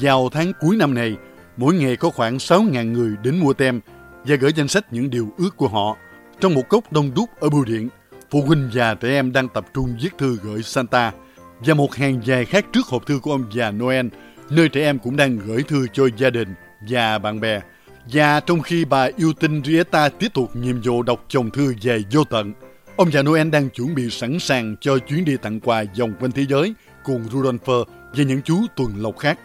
Vào 0.00 0.28
tháng 0.32 0.52
cuối 0.60 0.76
năm 0.76 0.94
này, 0.94 1.16
mỗi 1.56 1.74
ngày 1.74 1.96
có 1.96 2.10
khoảng 2.10 2.36
6.000 2.36 2.92
người 2.92 3.16
đến 3.22 3.40
mua 3.40 3.52
tem 3.52 3.80
và 4.24 4.36
gửi 4.36 4.52
danh 4.56 4.68
sách 4.68 4.92
những 4.92 5.10
điều 5.10 5.28
ước 5.38 5.56
của 5.56 5.68
họ. 5.68 5.96
Trong 6.40 6.54
một 6.54 6.68
cốc 6.68 6.92
đông 6.92 7.10
đúc 7.14 7.30
ở 7.40 7.48
bưu 7.50 7.64
điện, 7.64 7.88
phụ 8.30 8.42
huynh 8.42 8.70
và 8.74 8.94
trẻ 8.94 9.08
em 9.08 9.32
đang 9.32 9.48
tập 9.48 9.66
trung 9.74 9.96
viết 10.02 10.18
thư 10.18 10.38
gửi 10.42 10.62
Santa 10.62 11.12
và 11.60 11.74
một 11.74 11.94
hàng 11.94 12.20
dài 12.24 12.44
khác 12.44 12.66
trước 12.72 12.86
hộp 12.86 13.06
thư 13.06 13.18
của 13.18 13.32
ông 13.32 13.44
già 13.52 13.70
Noel, 13.70 14.06
nơi 14.50 14.68
trẻ 14.68 14.82
em 14.82 14.98
cũng 14.98 15.16
đang 15.16 15.38
gửi 15.38 15.62
thư 15.62 15.86
cho 15.92 16.08
gia 16.16 16.30
đình 16.30 16.54
và 16.88 17.18
bạn 17.18 17.40
bè. 17.40 17.60
Và 18.12 18.40
trong 18.40 18.62
khi 18.62 18.84
bà 18.84 19.08
yêu 19.16 19.32
tinh 19.32 19.62
Rieta 19.64 20.08
tiếp 20.08 20.28
tục 20.34 20.56
nhiệm 20.56 20.80
vụ 20.82 21.02
đọc 21.02 21.24
chồng 21.28 21.50
thư 21.50 21.74
về 21.82 22.02
vô 22.12 22.24
tận, 22.24 22.52
ông 22.96 23.10
già 23.10 23.22
Noel 23.22 23.48
đang 23.48 23.68
chuẩn 23.68 23.94
bị 23.94 24.10
sẵn 24.10 24.38
sàng 24.38 24.76
cho 24.80 24.98
chuyến 24.98 25.24
đi 25.24 25.36
tặng 25.36 25.60
quà 25.60 25.84
vòng 25.98 26.12
quanh 26.20 26.32
thế 26.32 26.46
giới 26.48 26.74
cùng 27.04 27.24
Rudolph 27.32 27.88
và 28.12 28.24
những 28.24 28.42
chú 28.42 28.56
tuần 28.76 28.92
lộc 28.96 29.18
khác. 29.18 29.38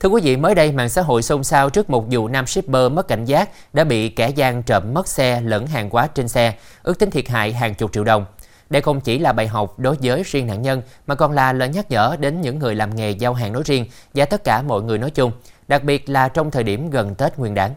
Thưa 0.00 0.08
quý 0.08 0.20
vị, 0.24 0.36
mới 0.36 0.54
đây 0.54 0.72
mạng 0.72 0.88
xã 0.88 1.02
hội 1.02 1.22
xôn 1.22 1.44
xao 1.44 1.70
trước 1.70 1.90
một 1.90 2.06
vụ 2.10 2.28
nam 2.28 2.46
shipper 2.46 2.92
mất 2.92 3.08
cảnh 3.08 3.24
giác 3.24 3.50
đã 3.72 3.84
bị 3.84 4.08
kẻ 4.08 4.28
gian 4.28 4.62
trộm 4.62 4.82
mất 4.94 5.08
xe 5.08 5.40
lẫn 5.40 5.66
hàng 5.66 5.90
hóa 5.90 6.06
trên 6.06 6.28
xe, 6.28 6.54
ước 6.82 6.98
tính 6.98 7.10
thiệt 7.10 7.28
hại 7.28 7.52
hàng 7.52 7.74
chục 7.74 7.92
triệu 7.92 8.04
đồng. 8.04 8.26
Đây 8.70 8.82
không 8.82 9.00
chỉ 9.00 9.18
là 9.18 9.32
bài 9.32 9.46
học 9.46 9.78
đối 9.78 9.96
với 10.02 10.22
riêng 10.26 10.46
nạn 10.46 10.62
nhân 10.62 10.82
mà 11.06 11.14
còn 11.14 11.32
là 11.32 11.52
lời 11.52 11.68
nhắc 11.68 11.90
nhở 11.90 12.16
đến 12.20 12.40
những 12.40 12.58
người 12.58 12.74
làm 12.74 12.96
nghề 12.96 13.10
giao 13.10 13.34
hàng 13.34 13.52
nói 13.52 13.62
riêng 13.66 13.86
và 14.14 14.24
tất 14.24 14.44
cả 14.44 14.62
mọi 14.62 14.82
người 14.82 14.98
nói 14.98 15.10
chung, 15.10 15.32
đặc 15.68 15.84
biệt 15.84 16.08
là 16.08 16.28
trong 16.28 16.50
thời 16.50 16.62
điểm 16.62 16.90
gần 16.90 17.14
Tết 17.14 17.38
Nguyên 17.38 17.54
đán. 17.54 17.70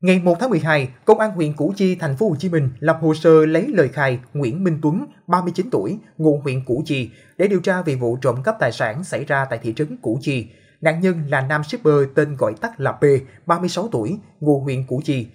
Ngày 0.00 0.18
1 0.18 0.36
tháng 0.40 0.50
12, 0.50 0.88
Công 1.04 1.18
an 1.18 1.30
huyện 1.30 1.52
Củ 1.52 1.72
Chi, 1.76 1.94
thành 1.94 2.16
phố 2.16 2.28
Hồ 2.28 2.36
Chí 2.38 2.48
Minh 2.48 2.70
lập 2.78 2.98
hồ 3.00 3.14
sơ 3.14 3.46
lấy 3.46 3.66
lời 3.68 3.88
khai 3.88 4.18
Nguyễn 4.34 4.64
Minh 4.64 4.78
Tuấn, 4.82 5.06
39 5.26 5.70
tuổi, 5.70 5.98
ngụ 6.16 6.40
huyện 6.44 6.64
Củ 6.64 6.82
Chi 6.86 7.10
để 7.36 7.46
điều 7.48 7.60
tra 7.60 7.82
về 7.82 7.94
vụ 7.94 8.16
trộm 8.16 8.42
cắp 8.44 8.56
tài 8.60 8.72
sản 8.72 9.04
xảy 9.04 9.24
ra 9.24 9.44
tại 9.50 9.58
thị 9.62 9.72
trấn 9.76 9.96
Củ 10.02 10.18
Chi. 10.22 10.46
Nạn 10.82 11.00
nhân 11.00 11.22
là 11.28 11.40
nam 11.40 11.64
shipper 11.64 11.94
tên 12.14 12.36
gọi 12.36 12.54
tắt 12.60 12.80
là 12.80 12.92
P, 12.92 13.04
36 13.46 13.88
tuổi, 13.92 14.18
ngụ 14.40 14.60
huyện 14.60 14.86
Củ 14.86 15.00
Chi. 15.04 15.26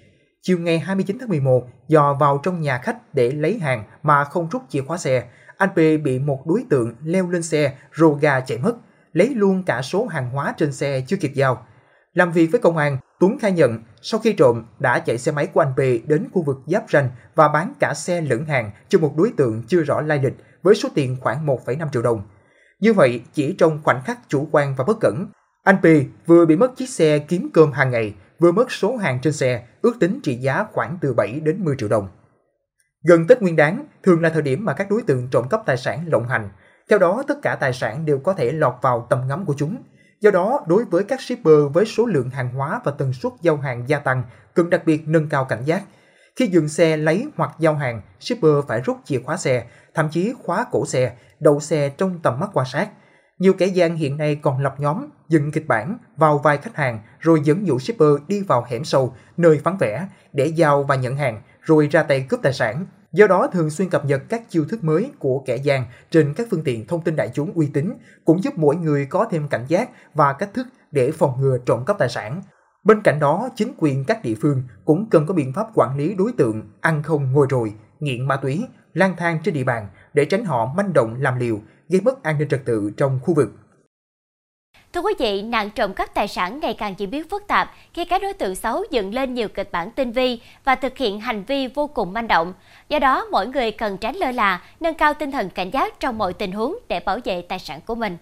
Chiều 0.42 0.60
ngày 0.60 0.80
29 0.80 1.18
tháng 1.20 1.30
11, 1.30 1.68
dò 1.88 2.14
vào 2.20 2.40
trong 2.44 2.62
nhà 2.62 2.78
khách 2.78 3.14
để 3.14 3.32
lấy 3.32 3.60
hàng 3.60 3.84
mà 4.04 4.24
không 4.24 4.50
rút 4.52 4.62
chìa 4.70 4.82
khóa 4.82 4.98
xe, 4.98 5.24
anh 5.58 5.70
P 5.70 6.04
bị 6.04 6.20
một 6.20 6.48
đối 6.48 6.64
tượng 6.70 6.96
leo 7.04 7.30
lên 7.30 7.44
xe 7.44 7.78
rồ 7.96 8.14
gà 8.14 8.40
chạy 8.40 8.58
mất, 8.58 8.76
lấy 9.14 9.30
luôn 9.30 9.64
cả 9.64 9.82
số 9.82 10.06
hàng 10.06 10.30
hóa 10.30 10.54
trên 10.58 10.72
xe 10.72 11.02
chưa 11.08 11.18
kịp 11.18 11.32
giao. 11.36 11.66
Làm 12.14 12.32
việc 12.32 12.48
với 12.52 12.62
công 12.62 12.78
an, 12.78 12.98
Tuấn 13.20 13.40
khai 13.40 13.52
nhận 13.52 13.84
sau 14.02 14.20
khi 14.20 14.34
trộm 14.34 14.66
đã 14.80 15.00
chạy 15.00 15.18
xe 15.18 15.32
máy 15.32 15.48
của 15.48 15.60
anh 15.60 15.74
P 15.74 16.08
đến 16.08 16.28
khu 16.34 16.42
vực 16.42 16.58
giáp 16.66 16.84
ranh 16.90 17.10
và 17.36 17.48
bán 17.48 17.74
cả 17.80 17.94
xe 17.94 18.22
lẫn 18.22 18.46
hàng 18.46 18.72
cho 18.90 19.00
một 19.00 19.14
đối 19.18 19.32
tượng 19.38 19.64
chưa 19.68 19.84
rõ 19.84 20.02
lai 20.02 20.20
lịch 20.24 20.34
với 20.64 20.76
số 20.76 20.90
tiền 20.96 21.18
khoảng 21.22 21.46
1,5 21.46 21.90
triệu 21.94 22.02
đồng. 22.02 22.22
Như 22.80 22.94
vậy, 22.94 23.22
chỉ 23.34 23.56
trong 23.58 23.80
khoảnh 23.84 24.02
khắc 24.06 24.20
chủ 24.28 24.48
quan 24.52 24.76
và 24.78 24.84
bất 24.84 24.98
cẩn, 25.02 25.26
anh 25.68 25.78
Pì 25.84 26.06
vừa 26.26 26.46
bị 26.46 26.56
mất 26.56 26.78
chiếc 26.78 26.90
xe 26.90 27.20
kiếm 27.20 27.50
cơm 27.54 27.72
hàng 27.72 27.92
ngày, 27.92 28.14
vừa 28.40 28.52
mất 28.52 28.72
số 28.72 28.98
hàng 28.98 29.20
trên 29.22 29.34
xe, 29.34 29.64
ước 29.82 29.94
tính 30.00 30.20
trị 30.24 30.36
giá 30.36 30.66
khoảng 30.72 30.98
từ 31.02 31.14
7 31.14 31.40
đến 31.40 31.66
10 31.66 31.76
triệu 31.78 31.90
đồng. 31.90 32.08
Gần 33.04 33.28
Tết 33.28 33.42
Nguyên 33.42 33.56
đáng 33.56 33.86
thường 34.04 34.22
là 34.22 34.30
thời 34.30 34.42
điểm 34.42 34.66
mà 34.66 34.74
các 34.74 34.90
đối 34.90 35.02
tượng 35.02 35.28
trộm 35.32 35.50
cắp 35.50 35.66
tài 35.66 35.78
sản 35.78 36.06
lộng 36.08 36.28
hành. 36.28 36.50
Theo 36.90 37.00
đó, 37.00 37.24
tất 37.28 37.42
cả 37.42 37.56
tài 37.56 37.74
sản 37.74 38.06
đều 38.06 38.20
có 38.20 38.34
thể 38.34 38.52
lọt 38.52 38.74
vào 38.82 39.08
tầm 39.10 39.28
ngắm 39.28 39.46
của 39.46 39.54
chúng. 39.58 39.78
Do 40.22 40.32
đó, 40.32 40.60
đối 40.68 40.86
với 40.86 41.04
các 41.04 41.22
shipper 41.22 41.60
với 41.74 41.86
số 41.86 42.06
lượng 42.06 42.30
hàng 42.30 42.50
hóa 42.50 42.82
và 42.84 42.92
tần 42.92 43.14
suất 43.14 43.34
giao 43.42 43.58
hàng 43.58 43.84
gia 43.88 44.00
tăng, 44.00 44.24
cần 44.54 44.70
đặc 44.70 44.82
biệt 44.86 45.08
nâng 45.08 45.30
cao 45.30 45.46
cảnh 45.46 45.64
giác. 45.66 45.84
Khi 46.36 46.48
dừng 46.48 46.70
xe 46.70 46.98
lấy 46.98 47.28
hoặc 47.36 47.52
giao 47.60 47.76
hàng, 47.76 48.02
shipper 48.20 48.56
phải 48.68 48.82
rút 48.82 48.98
chìa 49.06 49.20
khóa 49.20 49.38
xe, 49.38 49.66
thậm 49.94 50.10
chí 50.12 50.34
khóa 50.44 50.66
cổ 50.72 50.86
xe, 50.86 51.16
đậu 51.40 51.60
xe 51.60 51.90
trong 51.90 52.20
tầm 52.24 52.40
mắt 52.40 52.50
quan 52.54 52.66
sát. 52.66 52.90
Nhiều 53.39 53.54
kẻ 53.54 53.65
gian 53.65 53.95
hiện 53.95 54.17
nay 54.17 54.36
còn 54.36 54.62
lập 54.62 54.76
nhóm, 54.78 55.10
dựng 55.30 55.52
kịch 55.52 55.67
bản 55.67 55.97
vào 56.15 56.38
vài 56.38 56.58
khách 56.58 56.76
hàng 56.76 57.00
rồi 57.19 57.41
dẫn 57.43 57.67
dụ 57.67 57.80
shipper 57.80 58.10
đi 58.28 58.41
vào 58.41 58.65
hẻm 58.69 58.84
sâu, 58.84 59.13
nơi 59.38 59.60
vắng 59.63 59.78
vẻ 59.78 60.08
để 60.34 60.45
giao 60.45 60.84
và 60.84 60.95
nhận 60.95 61.15
hàng 61.15 61.41
rồi 61.62 61.88
ra 61.91 62.04
tay 62.04 62.26
cướp 62.30 62.39
tài 62.43 62.54
sản. 62.54 62.86
Do 63.12 63.28
đó 63.28 63.47
thường 63.54 63.69
xuyên 63.69 63.89
cập 63.89 64.06
nhật 64.06 64.21
các 64.30 64.50
chiêu 64.50 64.65
thức 64.69 64.84
mới 64.84 65.12
của 65.19 65.43
kẻ 65.45 65.56
gian 65.56 65.86
trên 66.12 66.34
các 66.34 66.47
phương 66.52 66.63
tiện 66.63 66.88
thông 66.88 67.02
tin 67.02 67.15
đại 67.15 67.32
chúng 67.34 67.52
uy 67.54 67.67
tín 67.73 67.93
cũng 68.26 68.43
giúp 68.43 68.54
mỗi 68.58 68.76
người 68.76 69.06
có 69.06 69.28
thêm 69.32 69.47
cảnh 69.47 69.65
giác 69.67 69.89
và 70.13 70.34
cách 70.34 70.50
thức 70.54 70.67
để 70.91 71.12
phòng 71.12 71.41
ngừa 71.41 71.58
trộm 71.65 71.86
cắp 71.86 71.97
tài 72.00 72.10
sản. 72.10 72.41
Bên 72.84 73.02
cạnh 73.02 73.19
đó, 73.19 73.50
chính 73.56 73.73
quyền 73.78 74.06
các 74.06 74.23
địa 74.23 74.36
phương 74.41 74.63
cũng 74.86 75.10
cần 75.10 75.26
có 75.26 75.34
biện 75.34 75.54
pháp 75.54 75.67
quản 75.76 75.97
lý 75.97 76.13
đối 76.13 76.32
tượng 76.32 76.71
ăn 76.82 77.04
không 77.04 77.32
ngồi 77.32 77.47
rồi, 77.50 77.73
nghiện 78.00 78.28
ma 78.28 78.36
túy, 78.36 78.65
lang 78.93 79.15
thang 79.17 79.39
trên 79.43 79.54
địa 79.54 79.63
bàn 79.63 79.88
để 80.13 80.26
tránh 80.26 80.45
họ 80.45 80.73
manh 80.78 80.93
động 80.93 81.15
làm 81.19 81.39
liều, 81.39 81.60
gây 81.89 82.02
mất 82.02 82.23
an 82.23 82.38
ninh 82.39 82.50
trật 82.50 82.65
tự 82.65 82.91
trong 82.97 83.19
khu 83.23 83.34
vực. 83.34 83.50
Thưa 84.93 85.02
quý 85.02 85.13
vị, 85.19 85.41
nạn 85.41 85.69
trộm 85.69 85.93
cắp 85.93 86.13
tài 86.13 86.28
sản 86.28 86.60
ngày 86.60 86.73
càng 86.73 86.93
diễn 86.97 87.10
biến 87.12 87.30
phức 87.30 87.47
tạp 87.47 87.73
khi 87.93 88.06
các 88.06 88.21
đối 88.21 88.34
tượng 88.34 88.56
xấu 88.56 88.84
dựng 88.91 89.13
lên 89.13 89.34
nhiều 89.34 89.47
kịch 89.47 89.71
bản 89.71 89.91
tinh 89.91 90.12
vi 90.12 90.41
và 90.63 90.76
thực 90.76 90.97
hiện 90.97 91.19
hành 91.19 91.43
vi 91.43 91.67
vô 91.67 91.88
cùng 91.88 92.13
manh 92.13 92.28
động. 92.28 92.54
Do 92.89 93.00
đó, 93.00 93.26
mỗi 93.32 93.47
người 93.47 93.71
cần 93.71 93.97
tránh 93.97 94.15
lơ 94.15 94.32
là, 94.32 94.62
nâng 94.80 94.93
cao 94.93 95.13
tinh 95.13 95.32
thần 95.32 95.50
cảnh 95.50 95.69
giác 95.69 96.00
trong 96.00 96.17
mọi 96.17 96.34
tình 96.34 96.52
huống 96.52 96.78
để 96.88 97.00
bảo 97.00 97.19
vệ 97.23 97.41
tài 97.41 97.60
sản 97.60 97.80
của 97.86 97.95
mình. 97.95 98.17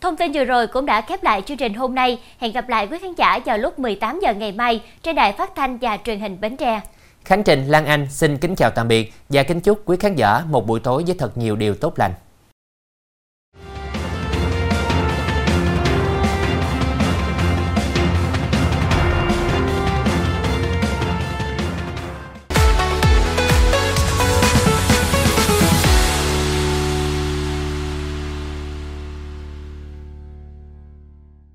Thông 0.00 0.16
tin 0.16 0.32
vừa 0.32 0.44
rồi 0.44 0.66
cũng 0.66 0.86
đã 0.86 1.00
khép 1.00 1.24
lại 1.24 1.42
chương 1.42 1.56
trình 1.56 1.74
hôm 1.74 1.94
nay. 1.94 2.20
Hẹn 2.38 2.52
gặp 2.52 2.68
lại 2.68 2.86
quý 2.90 2.98
khán 2.98 3.14
giả 3.14 3.38
vào 3.44 3.58
lúc 3.58 3.78
18 3.78 4.20
giờ 4.22 4.34
ngày 4.34 4.52
mai 4.52 4.82
trên 5.02 5.16
đài 5.16 5.32
phát 5.32 5.54
thanh 5.56 5.78
và 5.78 5.98
truyền 6.04 6.20
hình 6.20 6.40
Bến 6.40 6.56
Tre. 6.56 6.80
Khánh 7.24 7.44
Trình, 7.44 7.66
Lan 7.66 7.86
Anh 7.86 8.06
xin 8.10 8.36
kính 8.36 8.54
chào 8.56 8.70
tạm 8.70 8.88
biệt 8.88 9.12
và 9.28 9.42
kính 9.42 9.60
chúc 9.60 9.82
quý 9.84 9.96
khán 10.00 10.14
giả 10.14 10.42
một 10.48 10.66
buổi 10.66 10.80
tối 10.80 11.04
với 11.06 11.16
thật 11.18 11.38
nhiều 11.38 11.56
điều 11.56 11.74
tốt 11.74 11.98
lành. 11.98 12.12